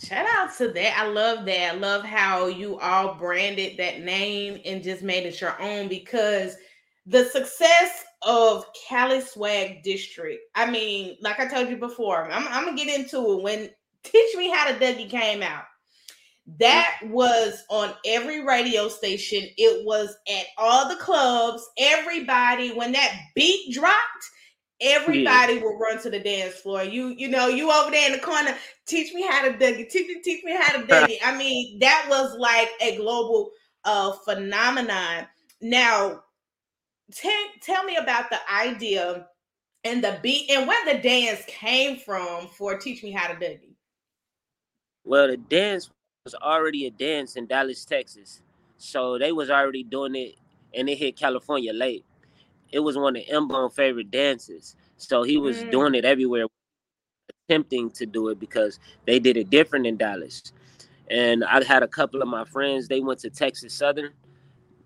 Shout 0.02 0.26
out 0.30 0.56
to 0.58 0.70
that. 0.70 0.98
I 0.98 1.08
love 1.08 1.46
that. 1.46 1.74
I 1.74 1.78
love 1.78 2.04
how 2.04 2.48
you 2.48 2.80
all 2.80 3.16
branded 3.16 3.78
that 3.78 4.02
name 4.02 4.62
and 4.66 4.82
just 4.82 5.04
made 5.04 5.26
it 5.26 5.42
your 5.42 5.60
own 5.62 5.90
because 5.90 6.56
the 7.10 7.26
success 7.26 8.06
of 8.22 8.66
Cali 8.88 9.22
Swag 9.22 9.82
District. 9.84 10.42
I 10.56 10.70
mean, 10.70 11.18
like 11.22 11.40
I 11.40 11.48
told 11.48 11.70
you 11.70 11.78
before, 11.78 12.30
I'm, 12.32 12.48
I'm 12.48 12.66
gonna 12.66 12.78
get 12.78 13.00
into 13.00 13.32
it 13.32 13.42
when 13.42 13.70
Teach 14.04 14.36
Me 14.38 14.50
How 14.50 14.72
to 14.72 14.78
Dougie 14.80 15.10
came 15.10 15.42
out. 15.42 15.64
That 16.60 17.00
was 17.06 17.64
on 17.70 17.94
every 18.06 18.44
radio 18.44 18.88
station. 18.90 19.48
It 19.58 19.86
was 19.86 20.16
at 20.30 20.46
all 20.58 20.88
the 20.88 20.96
clubs. 20.96 21.68
Everybody, 21.78 22.74
when 22.74 22.92
that 22.94 23.20
beat 23.36 23.74
dropped, 23.74 24.00
everybody 24.82 25.54
yeah. 25.54 25.62
would 25.64 25.80
run 25.80 26.02
to 26.02 26.10
the 26.10 26.20
dance 26.20 26.56
floor. 26.56 26.84
You, 26.84 27.10
you 27.10 27.28
know, 27.28 27.48
you 27.48 27.72
over 27.72 27.92
there 27.92 28.08
in 28.08 28.14
the 28.14 28.24
corner, 28.24 28.56
teach 28.88 29.14
me 29.14 29.28
how 29.28 29.44
to 29.44 29.54
Dougie, 29.54 29.90
teach 29.90 30.08
me, 30.08 30.22
teach 30.24 30.44
me 30.44 30.56
how 30.56 30.80
to 30.80 30.84
Dougie. 30.88 31.18
I 31.24 31.38
mean, 31.38 31.80
that 31.80 32.06
was 32.10 32.36
like 32.38 32.70
a 32.82 32.98
global 32.98 33.52
uh 33.86 34.14
phenomenon. 34.26 35.28
Now, 35.62 36.24
t- 37.14 37.48
tell 37.62 37.84
me 37.84 37.96
about 37.98 38.30
the 38.30 38.40
idea 38.52 39.28
and 39.84 40.04
the 40.04 40.20
beat 40.22 40.50
and 40.50 40.68
where 40.68 40.94
the 40.94 41.02
dance 41.02 41.44
came 41.48 41.98
from 41.98 42.48
for 42.48 42.78
Teach 42.78 43.04
Me 43.04 43.12
How 43.12 43.28
to 43.28 43.36
Dougie. 43.36 43.76
Well, 45.04 45.28
the 45.28 45.38
dance 45.38 45.90
was 46.26 46.36
already 46.36 46.88
a 46.88 46.92
dance 46.92 47.36
in 47.36 47.48
Dallas, 47.48 47.86
Texas. 47.86 48.42
So 48.78 49.18
they 49.18 49.32
was 49.32 49.50
already 49.50 49.84
doing 49.84 50.16
it 50.16 50.36
and 50.74 50.90
it 50.90 50.98
hit 50.98 51.18
California 51.18 51.74
late. 51.74 52.06
It 52.72 52.80
was 52.80 52.98
one 52.98 53.16
of 53.16 53.24
M-Bone's 53.28 53.74
favorite 53.74 54.12
dances. 54.12 54.76
So 54.98 55.24
he 55.24 55.38
was 55.38 55.58
mm. 55.58 55.72
doing 55.72 55.96
it 55.96 56.06
everywhere, 56.06 56.46
attempting 57.48 57.90
to 57.92 58.06
do 58.06 58.30
it 58.30 58.40
because 58.40 58.80
they 59.06 59.20
did 59.20 59.38
it 59.38 59.50
different 59.50 59.88
in 59.88 59.98
Dallas. 59.98 60.44
And 61.10 61.44
I 61.44 61.64
had 61.64 61.82
a 61.82 61.88
couple 61.88 62.22
of 62.22 62.28
my 62.28 62.46
friends, 62.46 62.88
they 62.88 63.00
went 63.00 63.20
to 63.22 63.30
Texas 63.30 63.74
Southern. 63.74 64.12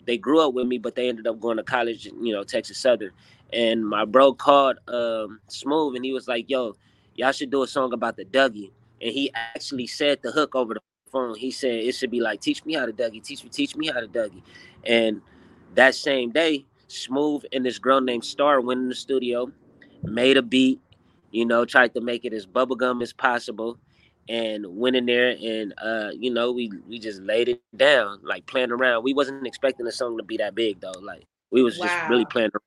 They 0.05 0.17
grew 0.17 0.39
up 0.45 0.53
with 0.53 0.67
me, 0.67 0.77
but 0.77 0.95
they 0.95 1.10
ended 1.10 1.27
up 1.27 1.39
going 1.39 1.57
to 1.57 1.63
college, 1.63 2.05
you 2.05 2.33
know, 2.33 2.43
Texas 2.43 2.77
Southern. 2.77 3.12
And 3.51 3.88
my 3.88 4.05
bro 4.05 4.33
called 4.33 4.77
um, 4.88 5.39
Smooth 5.48 5.95
and 5.95 6.03
he 6.03 6.13
was 6.13 6.27
like, 6.27 6.50
yo, 6.50 6.75
y'all 7.15 7.31
should 7.31 7.51
do 7.51 7.63
a 7.63 7.67
song 7.67 7.93
about 7.93 8.17
the 8.17 8.25
Dougie. 8.25 8.72
And 9.01 9.12
he 9.12 9.31
actually 9.33 9.88
said 9.88 10.19
the 10.22 10.31
hook 10.31 10.55
over 10.55 10.75
the 10.75 10.81
phone. 11.12 11.36
He 11.38 11.51
said 11.51 11.75
it 11.75 11.95
should 11.95 12.12
be 12.12 12.19
like, 12.19 12.41
"Teach 12.41 12.65
me 12.65 12.74
how 12.74 12.86
to 12.86 12.91
Dougie, 12.91 13.24
teach 13.24 13.43
me, 13.43 13.50
teach 13.50 13.75
me 13.75 13.88
how 13.88 14.00
to 14.00 14.07
Dougie." 14.07 14.41
And 14.86 15.22
that 15.75 15.95
same 15.95 16.31
day, 16.31 16.65
Smooth 16.88 17.43
and 17.53 17.65
this 17.65 17.79
girl 17.79 18.01
named 18.01 18.25
Star 18.25 18.60
went 18.62 18.81
in 18.81 18.89
the 18.89 18.95
studio, 18.95 19.51
made 20.03 20.38
a 20.38 20.41
beat, 20.41 20.81
you 21.31 21.45
know, 21.45 21.65
tried 21.65 21.93
to 21.93 22.01
make 22.01 22.25
it 22.25 22.33
as 22.33 22.45
bubblegum 22.45 23.01
as 23.01 23.13
possible, 23.13 23.77
and 24.30 24.65
went 24.68 24.96
in 24.96 25.06
there 25.06 25.36
and 25.42 25.74
uh, 25.82 26.12
you 26.18 26.32
know, 26.32 26.51
we 26.51 26.72
we 26.88 27.00
just 27.00 27.22
laid 27.22 27.50
it 27.50 27.62
down, 27.75 28.20
like 28.24 28.46
playing 28.46 28.72
around. 28.72 29.03
We 29.03 29.13
wasn't 29.13 29.46
expecting 29.46 29.86
the 29.86 29.92
song 29.92 30.18
to 30.18 30.24
be 30.24 30.38
that 30.38 30.56
big 30.56 30.80
though. 30.80 31.00
Like 31.01 31.25
we 31.51 31.63
was 31.63 31.77
wow. 31.77 31.86
just 31.86 32.10
really 32.10 32.25
playing 32.25 32.51
around. 32.53 32.62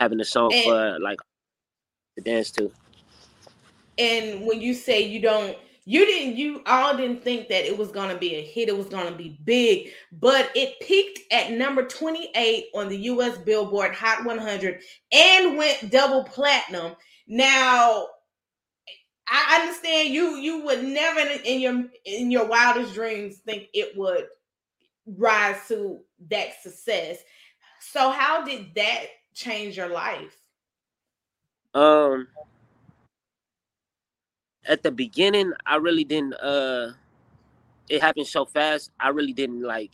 having 0.00 0.18
the 0.18 0.24
song 0.24 0.52
and, 0.52 0.64
for 0.64 0.98
like 1.00 1.18
to 2.16 2.22
dance 2.22 2.50
to. 2.52 2.70
And 3.98 4.46
when 4.46 4.60
you 4.60 4.74
say 4.74 5.00
you 5.00 5.20
don't 5.20 5.56
you 5.88 6.04
didn't 6.04 6.36
you 6.36 6.62
all 6.66 6.94
didn't 6.94 7.24
think 7.24 7.48
that 7.48 7.64
it 7.64 7.76
was 7.76 7.90
to 7.90 8.18
be 8.18 8.34
a 8.34 8.44
hit 8.44 8.68
it 8.68 8.76
was 8.76 8.88
to 8.88 9.10
be 9.16 9.38
big 9.44 9.90
but 10.12 10.50
it 10.54 10.78
peaked 10.80 11.20
at 11.32 11.50
number 11.50 11.82
28 11.82 12.66
on 12.74 12.90
the 12.90 12.96
us 12.98 13.38
billboard 13.38 13.94
hot 13.94 14.22
100 14.22 14.82
and 15.12 15.56
went 15.56 15.90
double 15.90 16.24
platinum 16.24 16.94
now 17.26 18.06
i 19.30 19.60
understand 19.60 20.08
you 20.08 20.36
you 20.36 20.64
would 20.64 20.84
never 20.84 21.20
in 21.44 21.60
your 21.60 21.84
in 22.04 22.30
your 22.30 22.46
wildest 22.46 22.94
dreams 22.94 23.36
think 23.38 23.68
it 23.74 23.96
would 23.96 24.26
rise 25.16 25.56
to 25.68 25.98
that 26.30 26.60
success 26.62 27.18
so 27.80 28.10
how 28.10 28.44
did 28.44 28.74
that 28.74 29.06
change 29.34 29.76
your 29.76 29.88
life 29.88 30.36
um 31.74 32.26
at 34.68 34.82
the 34.82 34.92
beginning, 34.92 35.52
I 35.66 35.76
really 35.76 36.04
didn't. 36.04 36.34
uh 36.34 36.92
It 37.88 38.02
happened 38.02 38.26
so 38.26 38.44
fast. 38.44 38.92
I 39.00 39.08
really 39.08 39.32
didn't 39.32 39.62
like 39.62 39.92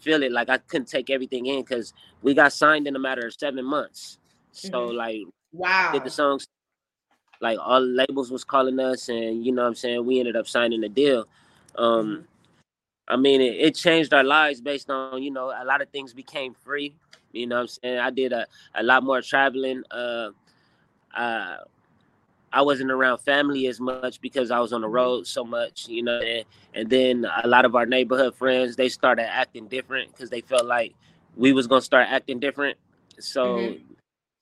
feel 0.00 0.22
it. 0.22 0.32
Like 0.32 0.48
I 0.48 0.56
couldn't 0.58 0.88
take 0.88 1.10
everything 1.10 1.46
in 1.46 1.60
because 1.60 1.92
we 2.22 2.32
got 2.34 2.52
signed 2.52 2.86
in 2.86 2.96
a 2.96 2.98
matter 2.98 3.26
of 3.26 3.34
seven 3.34 3.64
months. 3.64 4.18
So 4.52 4.70
mm-hmm. 4.70 4.96
like, 4.96 5.22
wow, 5.52 5.92
did 5.92 6.04
the 6.04 6.10
songs. 6.10 6.48
Like 7.40 7.58
all 7.60 7.80
labels 7.80 8.30
was 8.30 8.44
calling 8.44 8.78
us, 8.78 9.08
and 9.08 9.44
you 9.44 9.52
know 9.52 9.62
what 9.62 9.68
I'm 9.68 9.74
saying. 9.74 10.04
We 10.04 10.18
ended 10.18 10.36
up 10.36 10.46
signing 10.46 10.84
a 10.84 10.88
deal. 10.88 11.26
Um, 11.76 12.06
mm-hmm. 12.06 12.22
I 13.08 13.16
mean, 13.16 13.40
it, 13.40 13.56
it, 13.58 13.74
changed 13.74 14.14
our 14.14 14.22
lives 14.22 14.60
based 14.60 14.90
on 14.90 15.22
you 15.22 15.30
know 15.30 15.46
a 15.50 15.64
lot 15.64 15.82
of 15.82 15.88
things 15.88 16.12
became 16.12 16.54
free. 16.54 16.94
You 17.32 17.46
know 17.46 17.56
what 17.56 17.62
I'm 17.62 17.68
saying. 17.68 17.98
I 17.98 18.10
did 18.10 18.32
a, 18.32 18.46
a 18.74 18.82
lot 18.82 19.02
more 19.02 19.22
traveling. 19.22 19.82
Uh, 19.90 20.30
uh, 21.16 21.56
I 22.52 22.62
wasn't 22.62 22.90
around 22.90 23.18
family 23.18 23.66
as 23.68 23.80
much 23.80 24.20
because 24.20 24.50
I 24.50 24.58
was 24.58 24.72
on 24.72 24.80
the 24.80 24.86
mm-hmm. 24.86 24.96
road 24.96 25.26
so 25.26 25.44
much, 25.44 25.88
you 25.88 26.02
know. 26.02 26.20
And, 26.20 26.44
and 26.74 26.90
then 26.90 27.26
a 27.42 27.48
lot 27.48 27.64
of 27.64 27.74
our 27.74 27.86
neighborhood 27.86 28.34
friends 28.34 28.76
they 28.76 28.88
started 28.88 29.30
acting 29.30 29.68
different 29.68 30.12
because 30.12 30.30
they 30.30 30.40
felt 30.40 30.66
like 30.66 30.94
we 31.36 31.52
was 31.52 31.66
gonna 31.66 31.80
start 31.80 32.08
acting 32.08 32.40
different. 32.40 32.76
So, 33.18 33.56
mm-hmm. 33.56 33.89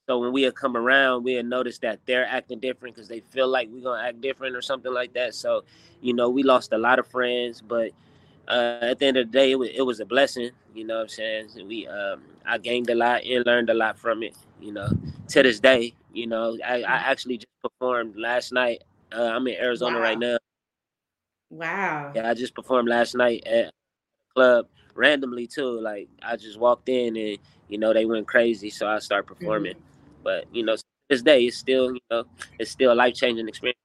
So 0.08 0.18
when 0.18 0.32
we 0.32 0.42
had 0.42 0.54
come 0.54 0.74
around, 0.74 1.22
we 1.22 1.34
had 1.34 1.44
noticed 1.44 1.82
that 1.82 2.00
they're 2.06 2.26
acting 2.26 2.60
different 2.60 2.94
because 2.94 3.08
they 3.08 3.20
feel 3.20 3.46
like 3.46 3.68
we're 3.70 3.82
gonna 3.82 4.02
act 4.02 4.22
different 4.22 4.56
or 4.56 4.62
something 4.62 4.92
like 4.92 5.12
that. 5.12 5.34
So, 5.34 5.64
you 6.00 6.14
know, 6.14 6.30
we 6.30 6.42
lost 6.42 6.72
a 6.72 6.78
lot 6.78 6.98
of 6.98 7.06
friends, 7.06 7.60
but 7.60 7.90
uh, 8.48 8.78
at 8.80 8.98
the 8.98 9.06
end 9.06 9.18
of 9.18 9.30
the 9.30 9.38
day, 9.38 9.50
it 9.52 9.58
was, 9.58 9.68
it 9.74 9.82
was 9.82 10.00
a 10.00 10.06
blessing. 10.06 10.50
You 10.74 10.86
know 10.86 10.96
what 10.96 11.02
I'm 11.02 11.08
saying? 11.08 11.48
We 11.66 11.86
um, 11.88 12.22
I 12.46 12.56
gained 12.56 12.88
a 12.88 12.94
lot 12.94 13.22
and 13.24 13.44
learned 13.44 13.68
a 13.68 13.74
lot 13.74 13.98
from 13.98 14.22
it. 14.22 14.34
You 14.60 14.72
know, 14.72 14.88
to 15.28 15.42
this 15.42 15.60
day, 15.60 15.92
you 16.14 16.26
know, 16.26 16.56
I, 16.64 16.76
I 16.76 16.80
mm. 16.80 16.86
actually 16.86 17.36
just 17.36 17.52
performed 17.62 18.16
last 18.16 18.50
night. 18.50 18.84
Uh, 19.14 19.24
I'm 19.24 19.46
in 19.46 19.56
Arizona 19.56 19.98
wow. 19.98 20.02
right 20.02 20.18
now. 20.18 20.38
Wow. 21.50 22.12
Yeah, 22.14 22.30
I 22.30 22.32
just 22.32 22.54
performed 22.54 22.88
last 22.88 23.14
night 23.14 23.42
at 23.46 23.66
a 23.66 23.72
club 24.34 24.68
randomly 24.94 25.46
too. 25.46 25.78
Like 25.80 26.08
I 26.22 26.36
just 26.36 26.58
walked 26.58 26.88
in 26.88 27.14
and 27.16 27.38
you 27.68 27.76
know 27.76 27.92
they 27.92 28.06
went 28.06 28.26
crazy, 28.26 28.70
so 28.70 28.88
I 28.88 29.00
start 29.00 29.26
performing. 29.26 29.74
Mm-hmm. 29.74 29.82
But 30.22 30.44
you 30.52 30.64
know, 30.64 30.76
this 31.08 31.22
day 31.22 31.44
it's 31.46 31.56
still 31.56 31.92
you 31.92 32.00
know 32.10 32.24
it's 32.58 32.70
still 32.70 32.92
a 32.92 32.94
life 32.94 33.14
changing 33.14 33.48
experience. 33.48 33.78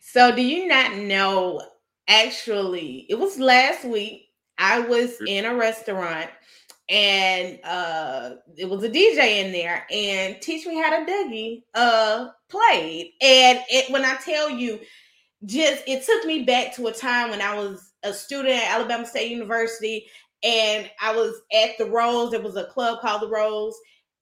So 0.00 0.34
do 0.34 0.42
you 0.42 0.66
not 0.66 0.96
know? 0.96 1.62
Actually, 2.08 3.04
it 3.08 3.18
was 3.18 3.38
last 3.38 3.84
week. 3.84 4.28
I 4.58 4.78
was 4.80 5.10
mm-hmm. 5.14 5.26
in 5.26 5.44
a 5.44 5.54
restaurant 5.54 6.30
and 6.88 7.58
uh 7.64 8.36
it 8.56 8.68
was 8.68 8.84
a 8.84 8.88
DJ 8.88 9.44
in 9.44 9.50
there 9.52 9.84
and 9.90 10.40
teach 10.40 10.66
me 10.66 10.80
how 10.80 10.90
to 10.90 11.10
Dougie 11.10 11.62
uh 11.74 12.28
played. 12.48 13.12
And 13.20 13.60
it 13.68 13.90
when 13.90 14.04
I 14.04 14.14
tell 14.16 14.48
you 14.48 14.78
just 15.44 15.82
it 15.86 16.06
took 16.06 16.24
me 16.24 16.44
back 16.44 16.74
to 16.76 16.86
a 16.86 16.92
time 16.92 17.30
when 17.30 17.42
I 17.42 17.56
was 17.56 17.92
a 18.04 18.12
student 18.12 18.54
at 18.54 18.70
Alabama 18.76 19.04
State 19.04 19.30
University 19.30 20.06
and 20.42 20.88
I 21.00 21.14
was 21.14 21.40
at 21.52 21.76
the 21.78 21.86
Rose. 21.86 22.30
There 22.30 22.40
was 22.40 22.56
a 22.56 22.66
club 22.66 23.00
called 23.00 23.22
the 23.22 23.28
Rose, 23.28 23.74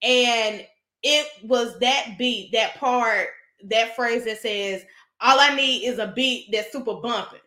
and 0.03 0.67
it 1.03 1.27
was 1.43 1.79
that 1.81 2.17
beat, 2.19 2.53
that 2.53 2.77
part, 2.77 3.29
that 3.65 3.95
phrase 3.95 4.25
that 4.25 4.41
says, 4.41 4.85
All 5.21 5.39
I 5.39 5.55
need 5.55 5.85
is 5.85 5.99
a 5.99 6.13
beat 6.15 6.51
that's 6.53 6.73
super 6.73 6.95
bumping. 6.95 7.41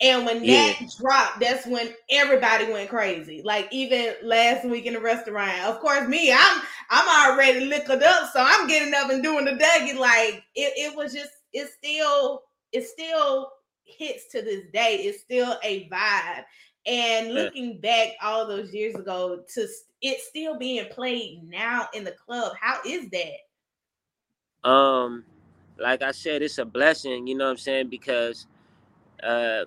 And 0.00 0.24
when 0.24 0.44
yeah. 0.44 0.74
that 0.78 0.90
dropped, 1.00 1.40
that's 1.40 1.66
when 1.66 1.92
everybody 2.08 2.70
went 2.70 2.88
crazy. 2.88 3.42
Like 3.44 3.68
even 3.72 4.14
last 4.22 4.64
week 4.64 4.86
in 4.86 4.94
the 4.94 5.00
restaurant, 5.00 5.60
of 5.64 5.80
course, 5.80 6.06
me, 6.06 6.32
I'm 6.32 6.62
I'm 6.90 7.32
already 7.32 7.60
liquored 7.66 8.02
up, 8.02 8.32
so 8.32 8.40
I'm 8.40 8.68
getting 8.68 8.94
up 8.94 9.10
and 9.10 9.22
doing 9.22 9.44
the 9.44 9.52
Dougie. 9.52 9.98
Like 9.98 10.44
it, 10.54 10.72
it 10.76 10.96
was 10.96 11.12
just, 11.12 11.32
it 11.52 11.68
still, 11.68 12.42
it 12.72 12.86
still 12.86 13.50
hits 13.84 14.30
to 14.30 14.42
this 14.42 14.64
day. 14.72 14.98
It's 15.02 15.22
still 15.22 15.58
a 15.64 15.88
vibe. 15.88 16.44
And 16.88 17.34
looking 17.34 17.78
back 17.78 18.14
all 18.22 18.46
those 18.46 18.72
years 18.72 18.94
ago 18.94 19.44
to 19.54 19.68
it 20.00 20.20
still 20.20 20.58
being 20.58 20.86
played 20.86 21.46
now 21.48 21.88
in 21.92 22.02
the 22.02 22.12
club, 22.12 22.54
how 22.58 22.78
is 22.86 23.08
that? 23.10 24.68
Um, 24.68 25.24
like 25.78 26.02
I 26.02 26.12
said, 26.12 26.40
it's 26.42 26.58
a 26.58 26.64
blessing. 26.64 27.26
You 27.26 27.36
know 27.36 27.44
what 27.44 27.52
I'm 27.52 27.56
saying? 27.58 27.88
Because 27.88 28.46
uh 29.22 29.64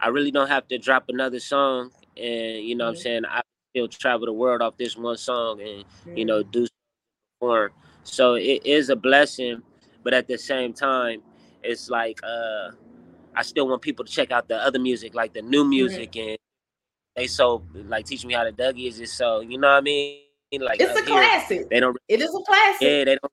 I 0.00 0.08
really 0.08 0.30
don't 0.30 0.48
have 0.48 0.66
to 0.68 0.78
drop 0.78 1.04
another 1.08 1.40
song, 1.40 1.90
and 2.16 2.64
you 2.64 2.74
know, 2.74 2.84
mm-hmm. 2.84 2.96
I'm 2.96 3.02
saying 3.02 3.22
I 3.28 3.42
still 3.70 3.88
travel 3.88 4.26
the 4.26 4.32
world 4.32 4.62
off 4.62 4.76
this 4.78 4.96
one 4.96 5.18
song, 5.18 5.60
and 5.60 5.84
mm-hmm. 5.84 6.16
you 6.16 6.24
know, 6.24 6.42
mm-hmm. 6.42 6.50
do 6.50 6.66
perform. 7.38 7.72
So 8.04 8.34
it 8.34 8.64
is 8.64 8.88
a 8.88 8.96
blessing, 8.96 9.62
but 10.02 10.14
at 10.14 10.26
the 10.26 10.38
same 10.38 10.72
time, 10.72 11.22
it's 11.62 11.90
like 11.90 12.18
uh, 12.22 12.70
I 13.34 13.42
still 13.42 13.68
want 13.68 13.82
people 13.82 14.04
to 14.04 14.10
check 14.10 14.30
out 14.30 14.48
the 14.48 14.56
other 14.56 14.78
music, 14.78 15.14
like 15.14 15.32
the 15.32 15.42
new 15.42 15.64
music, 15.64 16.12
mm-hmm. 16.12 16.30
and 16.30 16.38
they 17.16 17.26
so 17.26 17.62
like 17.74 18.06
teach 18.06 18.24
me 18.24 18.34
how 18.34 18.44
to 18.44 18.52
Dougie 18.52 18.88
is 18.88 18.98
just 18.98 19.16
so 19.16 19.40
you 19.40 19.58
know 19.58 19.68
what 19.68 19.78
I 19.78 19.80
mean. 19.80 20.20
Like 20.52 20.80
it's 20.80 20.92
a 20.92 21.04
here, 21.04 21.04
classic. 21.04 21.70
They 21.70 21.80
don't. 21.80 21.96
It 22.08 22.20
is 22.20 22.34
a 22.34 22.42
classic. 22.44 22.82
Yeah, 22.82 23.04
they 23.04 23.18
don't. 23.20 23.32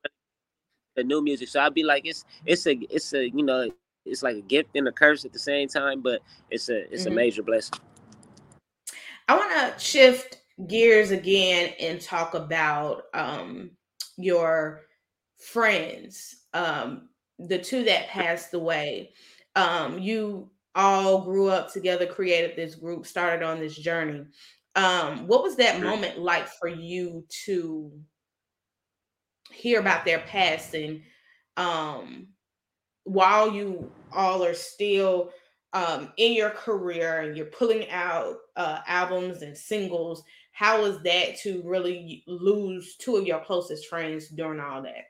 The 0.95 1.03
new 1.03 1.23
music, 1.23 1.47
so 1.49 1.61
I'd 1.61 1.73
be 1.73 1.83
like, 1.83 2.05
it's 2.05 2.25
it's 2.45 2.65
a 2.67 2.73
it's 2.89 3.13
a 3.13 3.29
you 3.29 3.43
know 3.43 3.69
it's 4.05 4.23
like 4.23 4.35
a 4.35 4.41
gift 4.41 4.69
and 4.75 4.87
a 4.87 4.91
curse 4.91 5.25
at 5.25 5.33
the 5.33 5.39
same 5.39 5.67
time, 5.67 6.01
but 6.01 6.21
it's 6.49 6.69
a 6.69 6.91
it's 6.91 7.03
mm-hmm. 7.03 7.11
a 7.11 7.15
major 7.15 7.43
blessing. 7.43 7.79
I 9.27 9.35
want 9.35 9.51
to 9.51 9.79
shift 9.83 10.37
gears 10.67 11.11
again 11.11 11.73
and 11.79 12.01
talk 12.01 12.33
about 12.33 13.03
um, 13.13 13.71
your 14.17 14.81
friends, 15.37 16.35
um, 16.53 17.09
the 17.37 17.59
two 17.59 17.83
that 17.83 18.07
passed 18.07 18.53
away. 18.53 19.13
Um, 19.57 19.97
you 19.97 20.51
all 20.75 21.23
grew 21.23 21.49
up 21.49 21.73
together, 21.73 22.05
created 22.05 22.55
this 22.55 22.75
group, 22.75 23.07
started 23.07 23.43
on 23.43 23.59
this 23.59 23.75
journey. 23.75 24.23
Um, 24.75 25.25
what 25.25 25.41
was 25.41 25.55
that 25.55 25.81
moment 25.81 26.19
like 26.19 26.47
for 26.47 26.67
you 26.67 27.25
to 27.45 27.91
hear 29.51 29.79
about 29.79 30.05
their 30.05 30.19
passing? 30.19 31.01
Um, 31.57 32.27
while 33.03 33.51
you 33.51 33.91
all 34.13 34.43
are 34.43 34.53
still 34.53 35.31
um, 35.73 36.13
in 36.17 36.33
your 36.33 36.51
career 36.51 37.21
and 37.21 37.35
you're 37.35 37.47
pulling 37.47 37.89
out 37.89 38.35
uh, 38.55 38.81
albums 38.85 39.41
and 39.41 39.57
singles, 39.57 40.23
how 40.51 40.83
was 40.83 41.01
that 41.01 41.39
to 41.39 41.63
really 41.65 42.23
lose 42.27 42.95
two 42.97 43.15
of 43.15 43.25
your 43.25 43.39
closest 43.39 43.87
friends 43.87 44.27
during 44.27 44.59
all 44.59 44.83
that? 44.83 45.05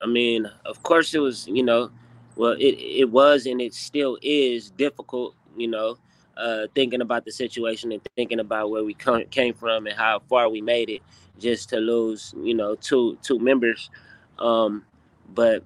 I 0.00 0.06
mean, 0.06 0.50
of 0.64 0.82
course, 0.82 1.12
it 1.12 1.18
was, 1.18 1.46
you 1.46 1.62
know, 1.62 1.90
well, 2.36 2.52
it, 2.52 2.76
it 2.78 3.10
was 3.10 3.46
and 3.46 3.60
it 3.60 3.74
still 3.74 4.18
is 4.22 4.70
difficult, 4.70 5.34
you 5.56 5.68
know, 5.68 5.98
uh, 6.36 6.66
thinking 6.74 7.00
about 7.00 7.24
the 7.24 7.32
situation 7.32 7.92
and 7.92 8.02
thinking 8.14 8.40
about 8.40 8.70
where 8.70 8.84
we 8.84 8.94
come, 8.94 9.24
came 9.30 9.54
from 9.54 9.86
and 9.86 9.96
how 9.96 10.20
far 10.28 10.48
we 10.48 10.60
made 10.60 10.90
it 10.90 11.02
just 11.38 11.70
to 11.70 11.78
lose, 11.78 12.34
you 12.42 12.54
know, 12.54 12.74
two 12.74 13.16
two 13.22 13.38
members. 13.38 13.90
Um, 14.38 14.84
but 15.34 15.64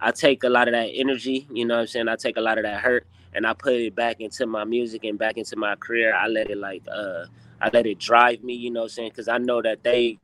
I 0.00 0.10
take 0.10 0.42
a 0.42 0.48
lot 0.48 0.66
of 0.66 0.72
that 0.72 0.90
energy, 0.92 1.46
you 1.52 1.64
know 1.64 1.80
I'm 1.80 1.86
saying? 1.86 2.08
I 2.08 2.16
take 2.16 2.36
a 2.36 2.40
lot 2.40 2.58
of 2.58 2.64
that 2.64 2.80
hurt 2.80 3.06
and 3.34 3.46
I 3.46 3.52
put 3.54 3.74
it 3.74 3.94
back 3.94 4.20
into 4.20 4.46
my 4.46 4.64
music 4.64 5.04
and 5.04 5.18
back 5.18 5.36
into 5.38 5.56
my 5.56 5.76
career. 5.76 6.14
I 6.14 6.26
let 6.26 6.50
it 6.50 6.58
like 6.58 6.82
uh 6.92 7.26
I 7.60 7.70
let 7.72 7.86
it 7.86 8.00
drive 8.00 8.42
me, 8.42 8.54
you 8.54 8.70
know 8.70 8.82
I'm 8.82 8.88
saying? 8.88 9.12
Cuz 9.12 9.28
I 9.28 9.38
know 9.38 9.62
that 9.62 9.84
they 9.84 10.18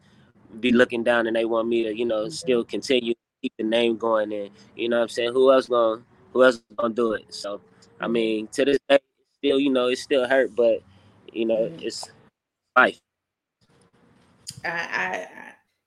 be 0.61 0.73
looking 0.73 1.05
down 1.05 1.29
and 1.29 1.37
they 1.37 1.45
want 1.45 1.69
me 1.69 1.85
to, 1.85 1.97
you 1.97 2.05
know, 2.05 2.29
still 2.29 2.65
continue 2.65 3.15
keep 3.43 3.53
the 3.59 3.65
name 3.65 3.97
going 3.97 4.33
and 4.33 4.51
you 4.77 4.89
know 4.89 4.97
what 4.97 5.05
I'm 5.05 5.09
saying? 5.09 5.33
Who 5.33 5.53
else 5.53 5.67
to 5.67 6.03
who 6.33 6.45
else 6.45 6.63
to 6.81 6.89
do 6.89 7.13
it? 7.13 7.33
So, 7.35 7.61
I 8.01 8.09
mean, 8.09 8.49
to 8.49 8.65
this 8.65 8.79
day 8.89 8.99
still, 9.39 9.59
you 9.59 9.71
know, 9.71 9.89
it 9.89 9.99
still 9.99 10.29
hurt, 10.29 10.55
but 10.55 10.83
you 11.33 11.47
know, 11.47 11.71
it's 11.79 12.11
life. 12.77 13.01
I, 14.65 15.27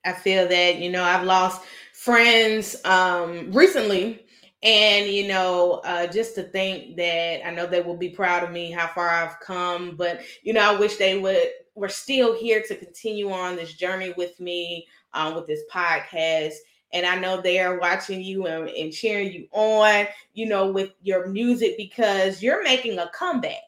I 0.05 0.09
I 0.09 0.13
feel 0.13 0.47
that, 0.47 0.77
you 0.77 0.91
know, 0.91 1.03
I've 1.03 1.25
lost 1.25 1.61
friends 1.93 2.75
um, 2.85 3.51
recently. 3.51 4.25
And, 4.63 5.07
you 5.07 5.27
know, 5.27 5.81
uh, 5.83 6.05
just 6.05 6.35
to 6.35 6.43
think 6.43 6.95
that 6.97 7.47
I 7.47 7.49
know 7.49 7.65
they 7.65 7.81
will 7.81 7.97
be 7.97 8.09
proud 8.09 8.43
of 8.43 8.51
me, 8.51 8.69
how 8.69 8.85
far 8.87 9.09
I've 9.09 9.39
come. 9.39 9.95
But, 9.95 10.21
you 10.43 10.53
know, 10.53 10.61
I 10.61 10.77
wish 10.77 10.97
they 10.97 11.17
would 11.17 11.49
we're 11.73 11.87
still 11.87 12.35
here 12.35 12.61
to 12.67 12.75
continue 12.75 13.31
on 13.31 13.55
this 13.55 13.73
journey 13.73 14.13
with 14.17 14.39
me 14.39 14.87
um, 15.13 15.35
with 15.35 15.47
this 15.47 15.61
podcast. 15.71 16.53
And 16.93 17.05
I 17.05 17.17
know 17.17 17.39
they 17.39 17.59
are 17.59 17.79
watching 17.79 18.21
you 18.21 18.47
and, 18.47 18.69
and 18.69 18.91
cheering 18.91 19.31
you 19.31 19.47
on, 19.51 20.07
you 20.33 20.45
know, 20.45 20.69
with 20.71 20.91
your 21.01 21.27
music 21.27 21.77
because 21.77 22.41
you're 22.41 22.63
making 22.63 22.99
a 22.99 23.09
comeback. 23.13 23.61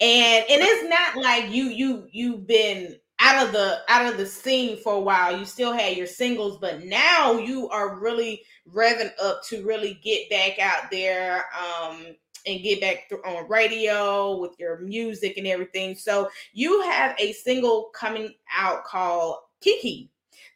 And 0.00 0.44
and 0.48 0.62
it's 0.62 0.88
not 0.88 1.22
like 1.22 1.50
you 1.50 1.64
you 1.64 2.08
you've 2.10 2.46
been 2.46 2.96
out 3.20 3.46
of 3.46 3.52
the 3.52 3.80
out 3.88 4.10
of 4.10 4.16
the 4.16 4.26
scene 4.26 4.78
for 4.78 4.94
a 4.94 5.00
while. 5.00 5.36
You 5.36 5.44
still 5.44 5.72
had 5.72 5.96
your 5.96 6.06
singles, 6.06 6.58
but 6.58 6.84
now 6.84 7.34
you 7.38 7.68
are 7.68 7.98
really 7.98 8.42
revving 8.72 9.10
up 9.22 9.42
to 9.44 9.64
really 9.64 10.00
get 10.02 10.30
back 10.30 10.58
out 10.58 10.90
there 10.90 11.44
um, 11.54 12.06
and 12.46 12.62
get 12.62 12.80
back 12.80 13.12
on 13.26 13.48
radio 13.48 14.38
with 14.38 14.58
your 14.58 14.78
music 14.80 15.36
and 15.36 15.46
everything. 15.46 15.94
So 15.94 16.30
you 16.54 16.80
have 16.82 17.14
a 17.18 17.32
single 17.32 17.90
coming 17.94 18.34
out 18.50 18.84
called 18.84 19.36
Kiki. 19.60 20.08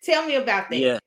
Tell 0.02 0.26
me 0.26 0.36
about 0.36 0.70
that. 0.70 0.78
Yeah. 0.78 0.98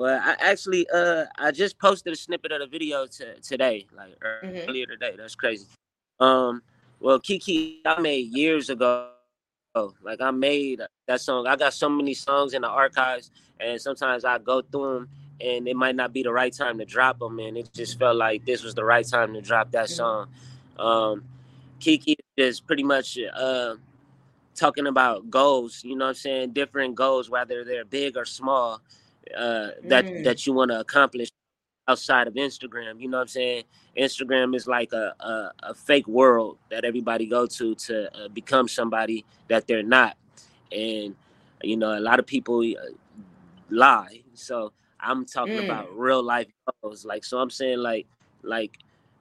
Well, 0.00 0.18
I 0.18 0.34
actually 0.40 0.86
uh 0.88 1.26
I 1.38 1.50
just 1.50 1.78
posted 1.78 2.14
a 2.14 2.16
snippet 2.16 2.52
of 2.52 2.60
the 2.60 2.66
video 2.66 3.06
to, 3.06 3.34
today, 3.40 3.86
like 3.94 4.18
mm-hmm. 4.18 4.66
earlier 4.66 4.86
today. 4.86 5.12
That's 5.14 5.34
crazy. 5.34 5.66
Um, 6.18 6.62
well, 7.00 7.20
Kiki 7.20 7.82
I 7.84 8.00
made 8.00 8.34
years 8.34 8.70
ago. 8.70 9.10
Like 10.02 10.22
I 10.22 10.30
made 10.30 10.80
that 11.06 11.20
song. 11.20 11.46
I 11.46 11.54
got 11.54 11.74
so 11.74 11.90
many 11.90 12.14
songs 12.14 12.54
in 12.54 12.62
the 12.62 12.68
archives, 12.68 13.30
and 13.60 13.78
sometimes 13.78 14.24
I 14.24 14.38
go 14.38 14.62
through 14.62 14.94
them, 14.94 15.08
and 15.38 15.68
it 15.68 15.76
might 15.76 15.96
not 15.96 16.14
be 16.14 16.22
the 16.22 16.32
right 16.32 16.52
time 16.52 16.78
to 16.78 16.86
drop 16.86 17.18
them. 17.18 17.38
And 17.38 17.58
it 17.58 17.68
just 17.74 17.98
felt 17.98 18.16
like 18.16 18.46
this 18.46 18.62
was 18.62 18.74
the 18.74 18.84
right 18.84 19.06
time 19.06 19.34
to 19.34 19.42
drop 19.42 19.70
that 19.72 19.88
mm-hmm. 19.88 19.96
song. 19.96 20.28
Um, 20.78 21.24
Kiki 21.78 22.16
is 22.38 22.58
pretty 22.58 22.84
much 22.84 23.18
uh 23.34 23.74
talking 24.54 24.86
about 24.86 25.28
goals, 25.28 25.84
you 25.84 25.94
know 25.94 26.06
what 26.06 26.10
I'm 26.10 26.14
saying? 26.14 26.52
Different 26.52 26.94
goals, 26.94 27.28
whether 27.28 27.64
they're 27.64 27.84
big 27.84 28.16
or 28.16 28.24
small, 28.24 28.80
uh, 29.36 29.68
that 29.84 30.04
mm. 30.04 30.24
that 30.24 30.46
you 30.46 30.52
want 30.52 30.70
to 30.70 30.80
accomplish 30.80 31.30
outside 31.88 32.28
of 32.28 32.34
Instagram. 32.34 33.00
You 33.00 33.08
know 33.08 33.18
what 33.18 33.22
I'm 33.22 33.28
saying? 33.28 33.64
Instagram 33.96 34.54
is 34.54 34.66
like 34.66 34.92
a, 34.92 35.14
a, 35.20 35.52
a 35.70 35.74
fake 35.74 36.06
world 36.06 36.58
that 36.70 36.84
everybody 36.84 37.26
go 37.26 37.46
to 37.46 37.74
to 37.74 38.16
uh, 38.16 38.28
become 38.28 38.68
somebody 38.68 39.24
that 39.48 39.66
they're 39.66 39.82
not. 39.82 40.16
And, 40.70 41.16
you 41.62 41.76
know, 41.76 41.98
a 41.98 42.00
lot 42.00 42.20
of 42.20 42.26
people 42.26 42.60
uh, 42.60 42.92
lie. 43.70 44.22
So 44.34 44.72
I'm 45.00 45.24
talking 45.24 45.54
mm. 45.54 45.64
about 45.64 45.96
real 45.96 46.22
life 46.22 46.46
goals. 46.82 47.04
Like, 47.04 47.24
so 47.24 47.38
I'm 47.38 47.50
saying 47.50 47.78
like, 47.78 48.06
like, 48.42 48.78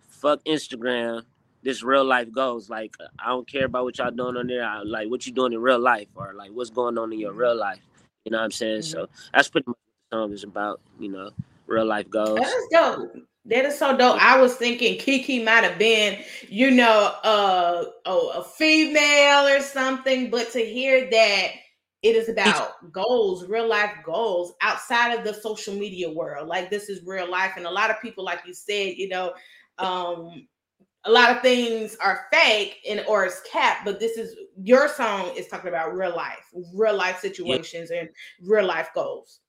fuck 0.08 0.44
Instagram 0.44 1.24
this 1.63 1.84
real 1.84 2.06
life 2.06 2.32
goals. 2.32 2.70
Like 2.70 2.96
I 3.20 3.27
don't 3.29 3.48
care 3.48 3.65
about 3.65 3.84
what 3.84 3.98
y'all 3.98 4.12
doing 4.12 4.38
on 4.38 4.48
there. 4.48 4.65
I, 4.65 4.82
like 4.84 5.10
what 5.10 5.25
you 5.25 5.34
doing 5.34 5.53
in 5.53 5.60
real 5.60 5.79
life 5.79 6.08
or 6.15 6.34
like 6.34 6.51
what's 6.51 6.70
going 6.70 6.98
on 6.98 7.12
in 7.12 7.20
your 7.20 7.34
real 7.34 7.56
life. 7.56 7.82
You 8.25 8.32
know 8.32 8.38
what 8.38 8.46
I'm 8.46 8.51
saying? 8.51 8.82
Mm-hmm. 8.82 8.91
So 8.91 9.08
that's 9.34 9.50
pretty 9.50 9.68
much 9.68 9.77
song 10.12 10.34
is 10.34 10.44
about. 10.44 10.82
You 11.00 11.10
know, 11.10 11.32
real 11.68 11.86
life 11.86 12.10
goals. 12.10 12.39
That's 12.39 12.68
dope. 12.72 13.16
That 13.46 13.66
is 13.66 13.80
so 13.80 13.98
dope. 13.98 14.22
I 14.22 14.39
was 14.39 14.56
thinking 14.56 15.00
Kiki 15.00 15.44
might 15.44 15.63
have 15.63 15.80
been, 15.80 16.20
you 16.50 16.72
know, 16.72 17.16
uh, 17.24 17.86
oh, 18.06 18.30
a 18.36 18.44
female 18.44 19.48
or 19.48 19.62
something, 19.62 20.30
but 20.30 20.51
to 20.51 20.60
hear 20.60 21.10
that 21.10 21.48
it 22.04 22.16
is 22.16 22.30
about 22.30 22.92
goals, 22.92 23.46
real 23.46 23.68
life 23.68 23.92
goals 24.06 24.54
outside 24.62 25.13
of 25.13 25.24
the 25.24 25.34
social 25.34 25.74
media 25.74 26.12
world. 26.12 26.48
Like 26.48 26.70
this 26.70 26.89
is 26.89 27.06
real 27.06 27.30
life, 27.30 27.54
and 27.58 27.66
a 27.66 27.72
lot 27.72 27.89
of 27.89 28.01
people, 28.01 28.24
like 28.24 28.42
you 28.46 28.54
said, 28.54 28.96
you 28.98 29.10
know, 29.10 29.34
um, 29.78 30.48
a 31.06 31.12
lot 31.12 31.32
of 31.32 31.42
things 31.42 31.96
are 32.01 32.28
fake 32.32 32.78
and 32.88 33.04
or 33.08 33.25
it's 33.25 33.42
capped, 33.51 33.86
but 33.86 34.00
this 34.00 34.18
is 34.18 34.36
your 34.62 34.90
song 34.90 35.31
is 35.38 35.48
talking 35.48 35.70
about 35.70 35.96
real 35.96 36.16
life, 36.16 36.46
real 36.74 36.96
life 36.96 37.20
situations 37.20 37.90
yeah. 37.92 38.01
and 38.01 38.10
real 38.42 38.66
life 38.66 38.90
goals. 38.94 39.40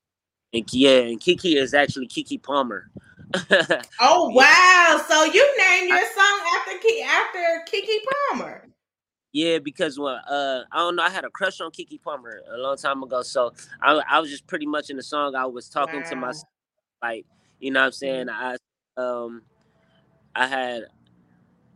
And 0.52 0.72
yeah, 0.72 0.98
and 1.00 1.20
Kiki 1.20 1.56
is 1.56 1.74
actually 1.74 2.08
Keke 2.08 2.42
Palmer. 2.42 2.90
oh 4.00 4.30
wow! 4.30 5.04
So 5.08 5.24
you 5.24 5.58
named 5.58 5.88
your 5.88 5.98
song 5.98 6.40
after 6.56 6.78
Kiki 6.78 7.02
after 7.02 7.64
Keke 7.72 7.98
Palmer. 8.28 8.66
Yeah, 9.32 9.60
because 9.60 9.98
well, 9.98 10.20
uh, 10.28 10.62
I 10.72 10.78
don't 10.78 10.96
know. 10.96 11.04
I 11.04 11.10
had 11.10 11.24
a 11.24 11.30
crush 11.30 11.60
on 11.60 11.70
Keke 11.70 12.02
Palmer 12.02 12.40
a 12.52 12.56
long 12.56 12.76
time 12.76 13.02
ago, 13.04 13.22
so 13.22 13.52
I, 13.80 14.02
I 14.10 14.18
was 14.18 14.30
just 14.30 14.48
pretty 14.48 14.66
much 14.66 14.90
in 14.90 14.96
the 14.96 15.02
song. 15.04 15.36
I 15.36 15.46
was 15.46 15.68
talking 15.68 16.02
wow. 16.02 16.08
to 16.08 16.16
myself, 16.16 16.48
like 17.00 17.24
you 17.60 17.70
know, 17.70 17.80
what 17.80 17.86
I'm 17.86 17.92
saying 17.92 18.26
mm-hmm. 18.26 18.56
I 18.98 19.00
um, 19.00 19.42
I 20.34 20.46
had 20.48 20.86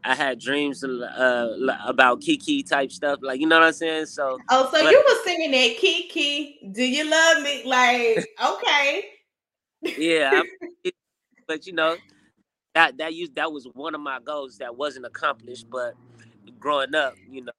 I 0.04 0.14
had 0.14 0.38
dreams 0.38 0.84
uh, 0.84 1.56
about 1.86 2.20
Kiki 2.20 2.62
type 2.62 2.92
stuff, 2.92 3.20
like 3.22 3.40
you 3.40 3.46
know 3.46 3.58
what 3.58 3.66
I'm 3.66 3.72
saying. 3.72 4.06
So 4.06 4.38
oh, 4.50 4.64
so 4.64 4.82
but, 4.82 4.90
you 4.90 5.04
were 5.06 5.24
singing 5.24 5.50
that 5.52 5.78
Kiki, 5.78 6.58
do 6.72 6.82
you 6.82 7.10
love 7.10 7.42
me? 7.42 7.62
Like 7.64 8.28
okay, 8.44 9.04
yeah, 9.82 10.42
I, 10.84 10.90
but 11.48 11.66
you 11.66 11.72
know 11.72 11.96
that 12.74 12.98
that 12.98 13.14
used 13.14 13.34
that 13.36 13.50
was 13.50 13.66
one 13.72 13.94
of 13.94 14.00
my 14.02 14.20
goals 14.22 14.58
that 14.58 14.76
wasn't 14.76 15.06
accomplished, 15.06 15.70
but 15.70 15.94
growing 16.58 16.94
up, 16.94 17.14
you 17.30 17.42
know, 17.42 17.52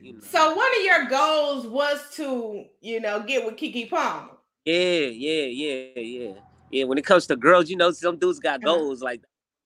you 0.00 0.12
know. 0.12 0.20
So 0.22 0.54
one 0.54 0.70
of 0.78 0.84
your 0.84 1.06
goals 1.06 1.66
was 1.66 1.98
to 2.14 2.66
you 2.80 3.00
know 3.00 3.20
get 3.20 3.44
with 3.44 3.56
Keke 3.56 3.90
Palmer. 3.90 4.28
Yeah, 4.64 4.76
yeah, 4.76 5.44
yeah, 5.44 6.00
yeah, 6.00 6.32
yeah. 6.70 6.84
When 6.84 6.98
it 6.98 7.04
comes 7.04 7.26
to 7.26 7.36
girls, 7.36 7.68
you 7.68 7.76
know, 7.76 7.90
some 7.90 8.16
dudes 8.16 8.38
got 8.38 8.62
uh-huh. 8.62 8.76
goals 8.76 9.02
like 9.02 9.22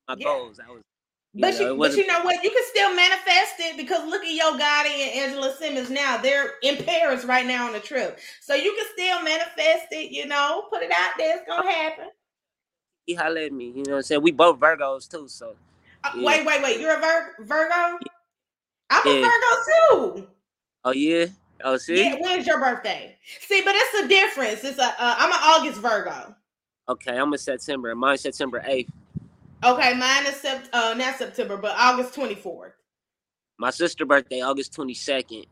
my 0.09 0.15
yeah. 0.17 0.25
goals. 0.25 0.59
I 0.59 0.71
was 0.71 0.83
but 1.35 1.59
you, 1.59 1.77
but 1.77 1.97
you 1.97 2.07
know 2.07 2.23
what? 2.23 2.43
You 2.45 2.51
can 2.51 2.63
still 2.71 2.95
manifest 2.95 3.55
it 3.59 3.77
because 3.77 4.09
look 4.09 4.23
at 4.23 4.33
Yo 4.33 4.53
Gotti 4.53 5.03
and 5.03 5.21
Angela 5.21 5.55
Simmons 5.59 5.91
now. 5.91 6.17
They're 6.17 6.53
in 6.63 6.77
Paris 6.85 7.25
right 7.25 7.45
now 7.45 7.69
on 7.69 7.75
a 7.75 7.81
trip, 7.81 8.21
so 8.41 8.55
you 8.55 8.73
can 8.75 8.87
still 8.93 9.23
manifest 9.23 9.87
it. 9.91 10.13
You 10.13 10.27
know, 10.27 10.67
put 10.71 10.83
it 10.83 10.93
out 10.93 11.13
there. 11.19 11.39
It's 11.39 11.49
gonna 11.49 11.71
happen. 11.71 12.07
He 13.07 13.15
hollered 13.15 13.45
at 13.45 13.53
me. 13.53 13.67
You 13.67 13.83
know 13.83 13.93
what 13.93 13.97
I'm 13.97 14.03
saying? 14.03 14.23
We 14.23 14.31
both 14.31 14.61
Virgos 14.61 15.11
too. 15.11 15.27
So 15.27 15.57
uh, 16.05 16.13
yeah. 16.17 16.25
wait, 16.25 16.47
wait, 16.47 16.63
wait. 16.63 16.81
You're 16.81 16.97
a 16.97 17.01
Vir- 17.01 17.35
Virgo. 17.41 17.99
I'm 18.91 19.03
yeah. 19.05 19.13
a 19.13 19.21
Virgo 19.21 20.17
too. 20.21 20.27
Oh 20.85 20.93
yeah. 20.93 21.27
Oh 21.65 21.77
see. 21.77 22.01
Yeah. 22.01 22.15
When's 22.21 22.47
your 22.47 22.61
birthday? 22.61 23.17
See, 23.41 23.63
but 23.65 23.75
it's 23.75 24.05
a 24.05 24.09
difference. 24.09 24.63
It's 24.63 24.79
a. 24.79 24.85
Uh, 24.87 25.17
I'm 25.19 25.33
an 25.33 25.39
August 25.43 25.81
Virgo. 25.81 26.37
Okay, 26.89 27.19
I'm 27.19 27.33
a 27.33 27.39
September. 27.39 27.93
Mine's 27.97 28.21
September 28.21 28.63
eighth. 28.67 28.93
Okay, 29.65 29.95
mine 29.95 30.27
is 30.27 30.35
sept- 30.35 30.69
uh, 30.73 30.95
not 30.95 31.17
September, 31.17 31.57
but 31.57 31.75
August 31.77 32.15
24th. 32.15 32.73
My 33.59 33.71
sister' 33.71 34.05
birthday, 34.05 34.43
August 34.43 34.75
22nd. 34.75 35.47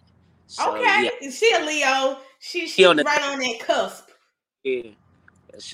So, 0.46 0.76
okay, 0.76 1.10
yeah. 1.20 1.30
she 1.30 1.54
a 1.54 1.64
Leo. 1.64 2.18
She 2.38 2.68
she's 2.68 2.86
on 2.86 2.96
the- 2.96 3.04
right 3.04 3.22
on 3.22 3.38
that 3.38 3.60
cusp. 3.60 4.10
Yeah. 4.64 4.90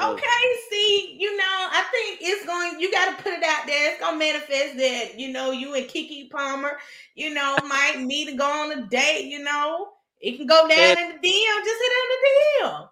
Okay, 0.00 0.56
see, 0.70 1.16
you 1.20 1.36
know, 1.36 1.44
I 1.44 1.84
think 1.92 2.18
it's 2.20 2.44
going. 2.44 2.80
You 2.80 2.90
got 2.90 3.16
to 3.16 3.22
put 3.22 3.32
it 3.32 3.44
out 3.44 3.64
there. 3.66 3.92
It's 3.92 4.00
gonna 4.00 4.16
manifest 4.16 4.76
that 4.76 5.18
you 5.18 5.32
know 5.32 5.52
you 5.52 5.74
and 5.74 5.86
Keke 5.86 6.30
Palmer, 6.30 6.78
you 7.14 7.32
know, 7.32 7.56
might 7.66 8.00
meet 8.00 8.28
and 8.28 8.38
go 8.38 8.44
on 8.44 8.76
a 8.76 8.86
date. 8.86 9.26
You 9.26 9.42
know, 9.44 9.90
it 10.20 10.36
can 10.36 10.48
go 10.48 10.66
down 10.68 10.78
yeah. 10.78 10.90
in 10.98 11.08
the 11.10 11.28
DM. 11.28 11.64
Just 11.64 11.80
hit 11.80 11.92
in 11.92 12.08
the 12.10 12.68
DM. 12.68 12.88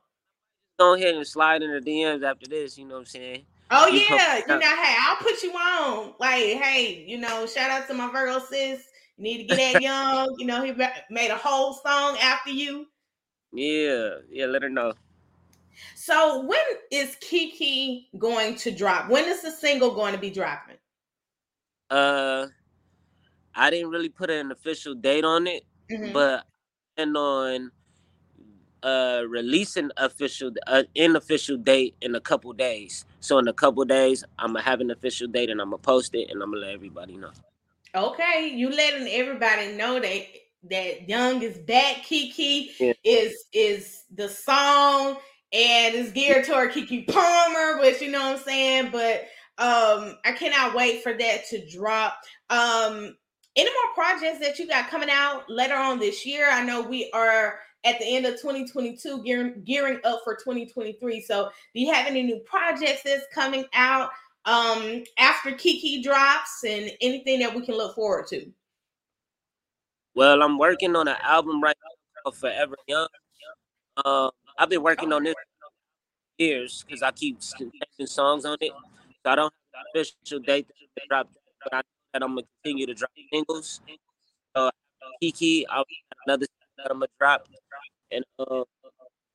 Go 0.78 0.94
ahead 0.94 1.14
and 1.16 1.26
slide 1.26 1.62
in 1.62 1.72
the 1.72 1.80
DMs 1.80 2.22
after 2.22 2.46
this. 2.46 2.78
You 2.78 2.84
know 2.84 2.94
what 2.94 3.00
I'm 3.00 3.06
saying? 3.06 3.46
Oh 3.70 3.88
yeah, 3.88 4.38
you 4.38 4.46
know, 4.46 4.60
hey, 4.60 4.96
I'll 5.00 5.16
put 5.16 5.42
you 5.42 5.52
on. 5.52 6.14
Like, 6.20 6.40
hey, 6.40 7.04
you 7.06 7.18
know, 7.18 7.46
shout 7.46 7.70
out 7.70 7.88
to 7.88 7.94
my 7.94 8.10
Virgo 8.10 8.38
sis. 8.38 8.84
You 9.16 9.24
need 9.24 9.48
to 9.48 9.56
get 9.56 9.72
that 9.72 9.82
young. 9.82 10.34
You 10.38 10.46
know, 10.46 10.62
he 10.62 10.72
made 11.10 11.30
a 11.30 11.36
whole 11.36 11.74
song 11.74 12.16
after 12.22 12.50
you. 12.50 12.86
Yeah, 13.52 14.16
yeah. 14.30 14.46
Let 14.46 14.62
her 14.62 14.68
know. 14.68 14.92
So 15.94 16.44
when 16.44 16.60
is 16.90 17.16
Kiki 17.20 18.08
going 18.18 18.54
to 18.56 18.70
drop? 18.70 19.10
When 19.10 19.24
is 19.24 19.42
the 19.42 19.50
single 19.50 19.94
going 19.94 20.14
to 20.14 20.20
be 20.20 20.30
dropping? 20.30 20.76
Uh, 21.90 22.46
I 23.54 23.70
didn't 23.70 23.90
really 23.90 24.08
put 24.08 24.30
an 24.30 24.52
official 24.52 24.94
date 24.94 25.24
on 25.24 25.46
it, 25.46 25.64
mm-hmm. 25.90 26.12
but 26.12 26.44
and 26.96 27.16
on 27.16 27.70
uh 28.82 29.22
releasing 29.28 29.90
official 29.96 30.50
uh, 30.66 30.82
official 30.96 31.56
date 31.56 31.94
in 32.00 32.14
a 32.14 32.20
couple 32.20 32.52
days. 32.52 33.04
So 33.26 33.38
in 33.38 33.48
a 33.48 33.52
couple 33.52 33.84
days, 33.84 34.22
I'm 34.38 34.52
gonna 34.52 34.62
have 34.62 34.80
an 34.80 34.92
official 34.92 35.26
date 35.26 35.50
and 35.50 35.60
I'm 35.60 35.70
gonna 35.70 35.78
post 35.78 36.14
it 36.14 36.30
and 36.30 36.40
I'm 36.40 36.52
gonna 36.52 36.64
let 36.64 36.74
everybody 36.74 37.16
know. 37.16 37.32
Okay, 37.92 38.52
you 38.54 38.70
letting 38.70 39.08
everybody 39.08 39.72
know 39.72 39.98
that 39.98 40.22
that 40.70 41.08
Young 41.08 41.42
is 41.42 41.58
back. 41.58 42.04
Kiki 42.04 42.70
yeah. 42.78 42.92
is 43.02 43.46
is 43.52 44.04
the 44.14 44.28
song 44.28 45.16
and 45.52 45.96
it's 45.96 46.12
geared 46.12 46.44
toward 46.44 46.70
Keke 46.70 47.08
Palmer, 47.12 47.80
which 47.80 48.00
you 48.00 48.12
know 48.12 48.30
what 48.30 48.38
I'm 48.38 48.44
saying. 48.44 48.90
But 48.92 49.22
um, 49.58 50.18
I 50.24 50.30
cannot 50.30 50.76
wait 50.76 51.02
for 51.02 51.12
that 51.12 51.48
to 51.48 51.68
drop. 51.68 52.18
Um, 52.48 53.16
any 53.56 53.70
more 53.70 53.94
projects 53.94 54.38
that 54.38 54.60
you 54.60 54.68
got 54.68 54.88
coming 54.88 55.10
out 55.10 55.50
later 55.50 55.74
on 55.74 55.98
this 55.98 56.24
year? 56.24 56.48
I 56.48 56.62
know 56.62 56.80
we 56.80 57.10
are 57.12 57.58
at 57.86 57.98
the 57.98 58.04
end 58.04 58.26
of 58.26 58.34
2022, 58.34 59.22
gearing, 59.22 59.62
gearing 59.64 60.00
up 60.04 60.20
for 60.24 60.34
2023. 60.34 61.22
So, 61.22 61.50
do 61.74 61.80
you 61.80 61.92
have 61.92 62.06
any 62.06 62.22
new 62.22 62.40
projects 62.40 63.02
that's 63.04 63.24
coming 63.32 63.64
out 63.72 64.10
um, 64.44 65.04
after 65.18 65.52
Kiki 65.52 66.02
drops 66.02 66.64
and 66.66 66.90
anything 67.00 67.38
that 67.40 67.54
we 67.54 67.64
can 67.64 67.76
look 67.76 67.94
forward 67.94 68.26
to? 68.28 68.50
Well, 70.14 70.42
I'm 70.42 70.58
working 70.58 70.96
on 70.96 71.08
an 71.08 71.16
album 71.22 71.62
right 71.62 71.76
now 72.24 72.30
Forever 72.32 72.76
Young. 72.86 73.08
Um, 74.04 74.30
I've 74.58 74.68
been 74.68 74.82
working 74.82 75.12
on 75.12 75.24
this 75.24 75.34
years 76.38 76.84
because 76.86 77.02
I 77.02 77.10
keep 77.12 77.38
making 77.58 78.06
songs 78.06 78.44
on 78.44 78.56
it. 78.60 78.72
So 79.24 79.30
I 79.30 79.34
don't 79.34 79.52
have 79.74 79.84
an 79.94 80.02
official 80.02 80.40
date 80.40 80.68
to 80.68 81.06
drop, 81.08 81.28
but 81.62 81.74
I 81.74 81.76
know 81.78 81.82
that 82.12 82.22
I'm 82.22 82.30
gonna 82.30 82.42
continue 82.62 82.86
to 82.86 82.94
drop 82.94 83.10
singles. 83.32 83.80
So 84.56 84.70
Kiki, 85.20 85.66
I'll 85.68 85.84
another 86.26 86.46
that 86.78 86.90
I'm 86.90 86.98
gonna 86.98 87.08
drop, 87.18 87.48
and 88.10 88.24
uh, 88.38 88.64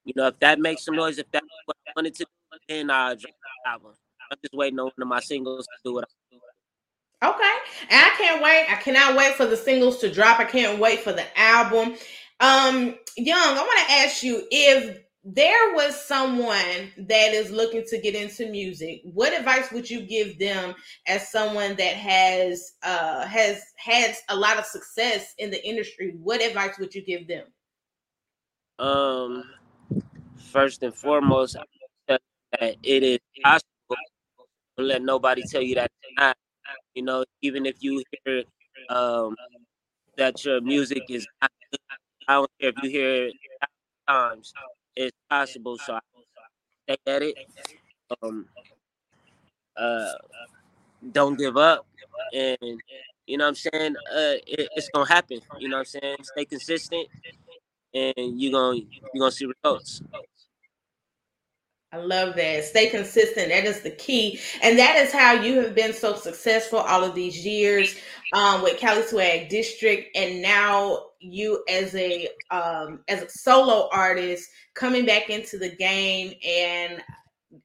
you 0.06 0.14
know 0.16 0.28
if 0.28 0.40
that 0.40 0.60
makes 0.60 0.86
some 0.86 0.96
noise, 0.96 1.18
if 1.18 1.30
that's 1.32 1.46
what 1.66 1.78
I 1.88 1.92
wanted 1.96 2.16
to 2.16 2.26
do, 2.26 2.58
then 2.68 2.90
I'll 2.90 3.16
drop 3.16 3.34
the 3.66 3.70
album. 3.70 3.94
I'm 4.32 4.38
just 4.44 4.54
waiting 4.54 4.80
on 4.80 4.86
one 4.86 4.94
of 5.02 5.08
my 5.08 5.20
singles 5.20 5.66
to 5.66 5.90
do 5.90 5.94
what 5.94 6.04
I'm 6.04 6.40
Okay. 7.24 7.54
And 7.90 8.04
I 8.04 8.10
can't 8.18 8.42
wait. 8.42 8.66
I 8.68 8.76
cannot 8.82 9.16
wait 9.16 9.36
for 9.36 9.46
the 9.46 9.58
singles 9.58 10.00
to 10.00 10.12
drop. 10.12 10.40
I 10.40 10.44
can't 10.46 10.80
wait 10.80 11.02
for 11.02 11.14
the 11.14 11.26
album. 11.40 11.96
Um, 12.40 12.96
Young, 13.16 13.38
I 13.40 13.58
want 13.58 13.88
to 13.88 13.94
ask 13.94 14.24
you 14.24 14.48
if 14.50 14.98
there 15.24 15.76
was 15.76 16.04
someone 16.04 16.92
that 16.98 17.32
is 17.32 17.52
looking 17.52 17.84
to 17.90 18.00
get 18.00 18.16
into 18.16 18.50
music, 18.50 19.02
what 19.04 19.38
advice 19.38 19.72
would 19.72 19.88
you 19.88 20.02
give 20.02 20.40
them 20.40 20.74
as 21.08 21.30
someone 21.30 21.76
that 21.76 21.94
has 21.94 22.74
uh 22.82 23.28
has 23.28 23.62
had 23.76 24.16
a 24.30 24.36
lot 24.36 24.58
of 24.58 24.66
success 24.66 25.36
in 25.38 25.52
the 25.52 25.64
industry? 25.64 26.16
What 26.18 26.42
advice 26.42 26.80
would 26.80 26.96
you 26.96 27.06
give 27.06 27.28
them? 27.28 27.46
Um 28.82 29.46
first 30.52 30.84
and 30.84 30.94
foremost, 30.96 31.58
that 32.08 32.22
it 32.84 33.04
is 33.04 33.20
possible. 33.44 33.98
Don't 34.78 34.88
let 34.88 35.02
nobody 35.04 35.44
tell 35.50 35.62
you 35.62 35.76
that 35.76 35.92
not 36.18 36.38
you 36.96 37.04
know, 37.04 37.26
even 37.42 37.66
if 37.66 37.78
you 37.82 38.04
hear 38.26 38.44
um, 38.90 39.36
that 40.18 40.44
your 40.46 40.62
music 40.62 41.04
is, 41.10 41.28
I 41.42 41.48
don't 42.30 42.52
care 42.60 42.70
if 42.72 42.84
you 42.84 42.90
hear 42.90 43.28
it 43.28 43.34
times, 44.08 44.54
it's 44.96 45.18
possible. 45.30 45.78
So 45.78 45.96
I 45.96 46.00
take 46.88 47.00
at 47.08 47.22
it. 47.24 47.36
Um, 48.22 48.48
uh, 49.78 50.12
don't 51.12 51.38
give 51.38 51.58
up, 51.58 51.86
and 52.34 52.58
you 53.28 53.38
know 53.38 53.46
what 53.46 53.50
I'm 53.50 53.56
saying. 53.56 53.96
Uh, 54.12 54.38
it, 54.48 54.70
it's 54.76 54.90
gonna 54.94 55.08
happen. 55.08 55.40
You 55.60 55.70
know 55.70 55.78
what 55.78 55.88
I'm 55.96 56.02
saying. 56.02 56.18
Stay 56.24 56.46
consistent, 56.46 57.08
and 57.94 58.42
you're 58.42 58.52
gonna 58.52 58.78
you're 59.14 59.20
gonna 59.20 59.32
see 59.32 59.46
results. 59.46 60.02
I 61.94 61.98
love 61.98 62.36
that. 62.38 62.64
Stay 62.64 62.90
consistent. 62.90 63.50
That 63.50 63.66
is 63.66 63.82
the 63.82 63.92
key. 63.92 64.40
And 64.64 64.80
that 64.80 64.96
is 64.96 65.12
how 65.12 65.34
you 65.34 65.62
have 65.62 65.76
been 65.76 65.92
so 65.92 66.16
successful 66.16 66.80
all 66.80 67.04
of 67.04 67.16
these 67.16 67.46
years 67.46 67.98
um, 68.32 68.64
with 68.64 68.78
Cali 68.78 69.02
Swag 69.02 69.50
District. 69.50 70.08
And 70.16 70.42
now 70.42 71.08
you 71.20 71.64
as 71.68 71.94
a 71.96 72.30
um, 72.50 73.02
as 73.10 73.22
a 73.24 73.30
solo 73.30 73.90
artist 73.92 74.50
coming 74.74 75.06
back 75.06 75.30
into 75.30 75.58
the 75.58 75.76
game 75.76 76.34
and 76.46 77.02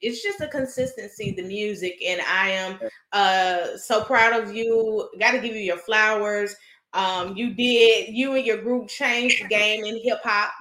it's 0.01 0.23
just 0.23 0.41
a 0.41 0.49
consistency 0.49 1.33
the 1.37 1.45
music 1.45 1.97
and 2.05 2.21
i 2.29 2.51
am 2.51 2.77
uh 3.13 3.77
so 3.77 4.03
proud 4.03 4.33
of 4.33 4.53
you 4.53 5.09
got 5.21 5.31
to 5.31 5.39
give 5.39 5.55
you 5.55 5.63
your 5.63 5.77
flowers 5.77 6.57
um 6.97 7.37
you 7.37 7.55
did 7.55 8.13
you 8.13 8.35
and 8.35 8.45
your 8.45 8.61
group 8.63 8.89
changed 8.89 9.45
the 9.45 9.49
game 9.49 9.85
in 9.85 10.03
hip-hop 10.03 10.53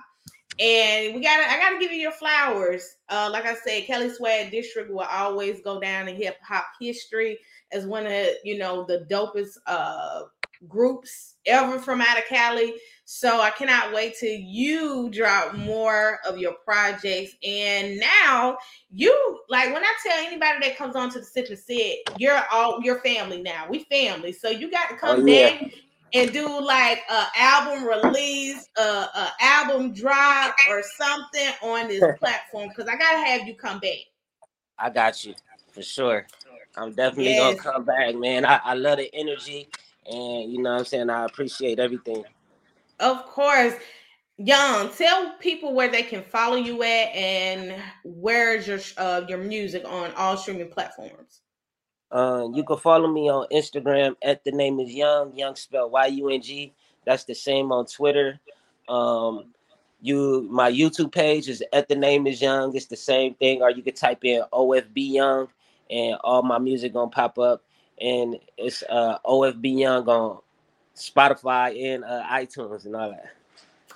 and 0.60 1.14
we 1.14 1.22
gotta, 1.22 1.52
I 1.52 1.58
gotta 1.58 1.80
give 1.80 1.92
you 1.92 1.98
your 1.98 2.14
flowers. 2.14 2.96
Uh, 3.10 3.30
like 3.32 3.46
I 3.46 3.56
said, 3.56 3.86
Cali 3.88 4.10
Swag 4.10 4.52
District 4.52 4.90
will 4.90 5.02
always 5.02 5.62
go 5.62 5.82
down 5.82 6.08
in 6.08 6.16
hip 6.16 6.38
hop 6.42 6.66
history 6.80 7.38
as 7.74 7.86
one 7.86 8.06
of 8.06 8.28
you 8.44 8.58
know 8.58 8.86
the 8.86 9.06
dopest 9.12 9.58
uh 9.68 10.22
groups 10.70 11.36
ever 11.46 11.78
from 11.80 12.02
out 12.02 12.18
of 12.18 12.26
Cali. 12.26 12.74
So 13.04 13.40
I 13.40 13.52
cannot 13.52 13.94
wait 13.94 14.16
till 14.20 14.34
you 14.34 15.10
drop 15.12 15.56
more 15.56 16.20
of 16.26 16.38
your 16.38 16.54
projects. 16.66 17.34
And 17.46 18.00
now 18.00 18.58
you 18.92 19.42
like 19.50 19.74
when 19.74 19.84
I 19.84 19.94
tell 20.02 20.26
anybody 20.26 20.68
that 20.68 20.78
comes 20.78 20.96
on 20.96 21.12
to 21.12 21.20
the 21.20 21.46
and 21.50 21.60
Sit, 21.60 21.98
you're 22.18 22.42
all 22.52 22.82
your 22.82 23.02
family 23.02 23.42
now. 23.42 23.68
We 23.70 23.84
family. 23.84 24.32
So 24.32 24.50
you 24.50 24.72
got 24.72 24.90
to 24.90 24.96
come 24.96 25.22
oh, 25.22 25.26
yeah. 25.26 25.60
back 25.60 25.72
and 26.16 26.32
do 26.32 26.48
like 26.62 27.00
a 27.10 27.26
album 27.36 27.86
release, 27.86 28.68
a, 28.78 28.82
a 28.82 29.32
album 29.42 29.94
drop, 29.94 30.56
or 30.70 30.82
something 30.98 31.50
on 31.62 31.90
this 31.90 32.04
platform 32.20 32.70
because 32.70 32.88
I 32.88 32.96
gotta 32.96 33.26
have 33.26 33.48
you 33.48 33.56
come 33.56 33.80
back. 33.80 34.00
I 34.80 34.90
got 34.90 35.26
you 35.26 35.36
for 35.72 35.82
sure. 35.82 36.26
I'm 36.78 36.94
definitely 36.94 37.34
yes. 37.34 37.56
gonna 37.56 37.74
come 37.74 37.86
back, 37.86 38.16
man. 38.16 38.46
I, 38.46 38.60
I 38.64 38.74
love 38.76 38.98
the 38.98 39.14
energy, 39.14 39.68
and 40.10 40.52
you 40.52 40.62
know 40.62 40.72
what 40.72 40.80
I'm 40.80 40.86
saying. 40.86 41.10
I 41.10 41.26
appreciate 41.26 41.80
everything. 41.80 42.24
Of 43.00 43.26
course. 43.26 43.74
Young, 44.38 44.90
tell 44.90 45.34
people 45.40 45.74
where 45.74 45.90
they 45.90 46.04
can 46.04 46.22
follow 46.22 46.58
you 46.58 46.84
at 46.84 47.16
and 47.16 47.82
where's 48.04 48.68
your 48.68 48.80
uh, 48.98 49.22
your 49.30 49.38
music 49.38 49.86
on 49.86 50.12
all 50.16 50.36
streaming 50.36 50.70
platforms. 50.70 51.42
Uh, 52.12 52.48
you 52.54 52.64
can 52.64 52.78
follow 52.78 53.08
me 53.08 53.30
on 53.30 53.48
Instagram 53.52 54.16
at 54.22 54.44
the 54.44 54.52
name 54.52 54.80
is 54.80 54.94
Young, 54.94 55.36
Young 55.36 55.56
spell 55.56 55.90
Y 55.90 56.08
U 56.08 56.30
N 56.30 56.42
G. 56.42 56.74
That's 57.06 57.24
the 57.24 57.36
same 57.36 57.72
on 57.72 57.86
Twitter. 57.86 58.40
Um, 58.88 59.46
you 60.02 60.48
my 60.52 60.72
YouTube 60.72 61.12
page 61.12 61.50
is 61.50 61.64
at 61.74 61.88
the 61.88 61.96
name 61.96 62.28
is 62.28 62.42
Young. 62.42 62.76
It's 62.76 62.86
the 62.86 62.96
same 62.96 63.34
thing. 63.36 63.62
Or 63.62 63.70
you 63.70 63.82
could 63.82 63.96
type 63.96 64.24
in 64.24 64.44
OFB 64.54 65.12
Yung, 65.12 65.48
and 65.90 66.18
all 66.24 66.44
my 66.44 66.60
music 66.60 66.94
gonna 66.94 67.10
pop 67.10 67.40
up. 67.40 67.64
And 68.00 68.38
it's 68.58 68.84
uh 68.90 69.18
OFB 69.26 69.80
Yung 69.80 70.08
on 70.08 70.40
Spotify 70.96 71.94
and 71.94 72.04
uh, 72.04 72.24
iTunes 72.30 72.86
and 72.86 72.96
all 72.96 73.10
that. 73.10 73.32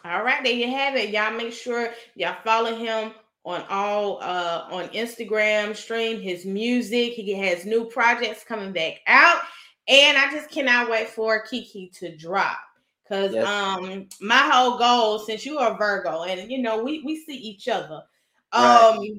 All 0.03 0.23
right, 0.23 0.43
there 0.43 0.53
you 0.53 0.69
have 0.69 0.95
it. 0.95 1.09
Y'all 1.09 1.35
make 1.35 1.53
sure 1.53 1.89
y'all 2.15 2.37
follow 2.43 2.75
him 2.75 3.11
on 3.49 3.65
all 3.67 4.19
uh 4.21 4.67
on 4.69 4.87
Instagram, 4.89 5.75
stream 5.75 6.21
his 6.21 6.45
music. 6.45 7.13
He 7.13 7.33
has 7.33 7.65
new 7.65 7.85
projects 7.85 8.43
coming 8.43 8.71
back 8.71 8.99
out. 9.07 9.41
And 9.87 10.17
I 10.19 10.31
just 10.31 10.51
cannot 10.51 10.89
wait 10.89 11.09
for 11.09 11.41
Kiki 11.41 11.89
to 11.95 12.15
drop. 12.15 12.59
Cause 13.07 13.33
yes. 13.33 13.47
um 13.47 14.07
my 14.21 14.37
whole 14.37 14.77
goal, 14.77 15.17
since 15.17 15.47
you 15.47 15.57
are 15.57 15.75
Virgo, 15.75 16.23
and 16.23 16.51
you 16.51 16.61
know, 16.61 16.83
we 16.83 17.01
we 17.03 17.23
see 17.25 17.35
each 17.35 17.67
other. 17.67 18.03
Um 18.51 18.99
right. 18.99 19.09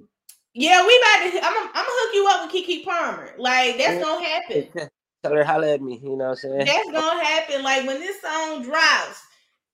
yeah, 0.54 0.86
we 0.86 0.96
about 0.96 1.32
to 1.32 1.44
I'm, 1.44 1.68
I'm 1.68 1.72
gonna 1.72 1.86
hook 1.88 2.14
you 2.14 2.28
up 2.30 2.52
with 2.52 2.54
Keke 2.54 2.84
Palmer. 2.84 3.34
Like 3.36 3.78
that's 3.78 4.02
gonna 4.02 4.24
happen. 4.24 4.68
Tell 5.24 5.34
her 5.34 5.44
holler 5.44 5.66
at 5.66 5.82
me, 5.82 6.00
you 6.02 6.10
know 6.10 6.28
what 6.28 6.30
I'm 6.30 6.36
saying? 6.36 6.64
That's 6.66 6.90
gonna 6.92 7.24
happen. 7.24 7.64
Like 7.64 7.84
when 7.84 7.98
this 7.98 8.22
song 8.22 8.62
drops, 8.62 9.20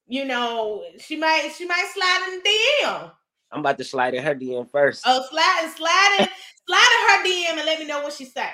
you 0.06 0.24
know, 0.24 0.82
she 0.98 1.16
might 1.16 1.52
she 1.54 1.66
might 1.66 1.90
slide 1.92 2.32
in 2.32 2.38
the 2.38 2.48
DM. 2.48 3.12
I'm 3.52 3.60
about 3.60 3.78
to 3.78 3.84
slide 3.84 4.14
in 4.14 4.22
her 4.22 4.34
DM 4.34 4.70
first. 4.70 5.02
Oh, 5.06 5.24
slide, 5.30 5.72
slide 5.76 6.16
in, 6.20 6.28
slide 6.66 6.98
in 6.98 7.08
her 7.08 7.24
DM 7.24 7.58
and 7.58 7.66
let 7.66 7.78
me 7.78 7.86
know 7.86 8.02
what 8.02 8.12
she 8.12 8.24
say. 8.24 8.50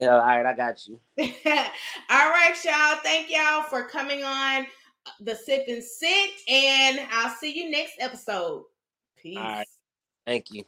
Yeah, 0.00 0.14
all 0.14 0.20
right, 0.20 0.46
I 0.46 0.54
got 0.54 0.86
you. 0.86 1.00
all 1.18 2.30
right, 2.30 2.54
y'all. 2.64 2.98
Thank 3.02 3.30
y'all 3.30 3.62
for 3.64 3.88
coming 3.88 4.22
on 4.22 4.62
uh, 5.06 5.10
the 5.20 5.34
Sip 5.34 5.64
and 5.66 5.82
Sit, 5.82 6.30
and 6.48 7.00
I'll 7.10 7.34
see 7.34 7.52
you 7.52 7.70
next 7.70 7.94
episode. 7.98 8.64
Peace. 9.16 9.38
Thank 10.24 10.50
you. 10.50 10.64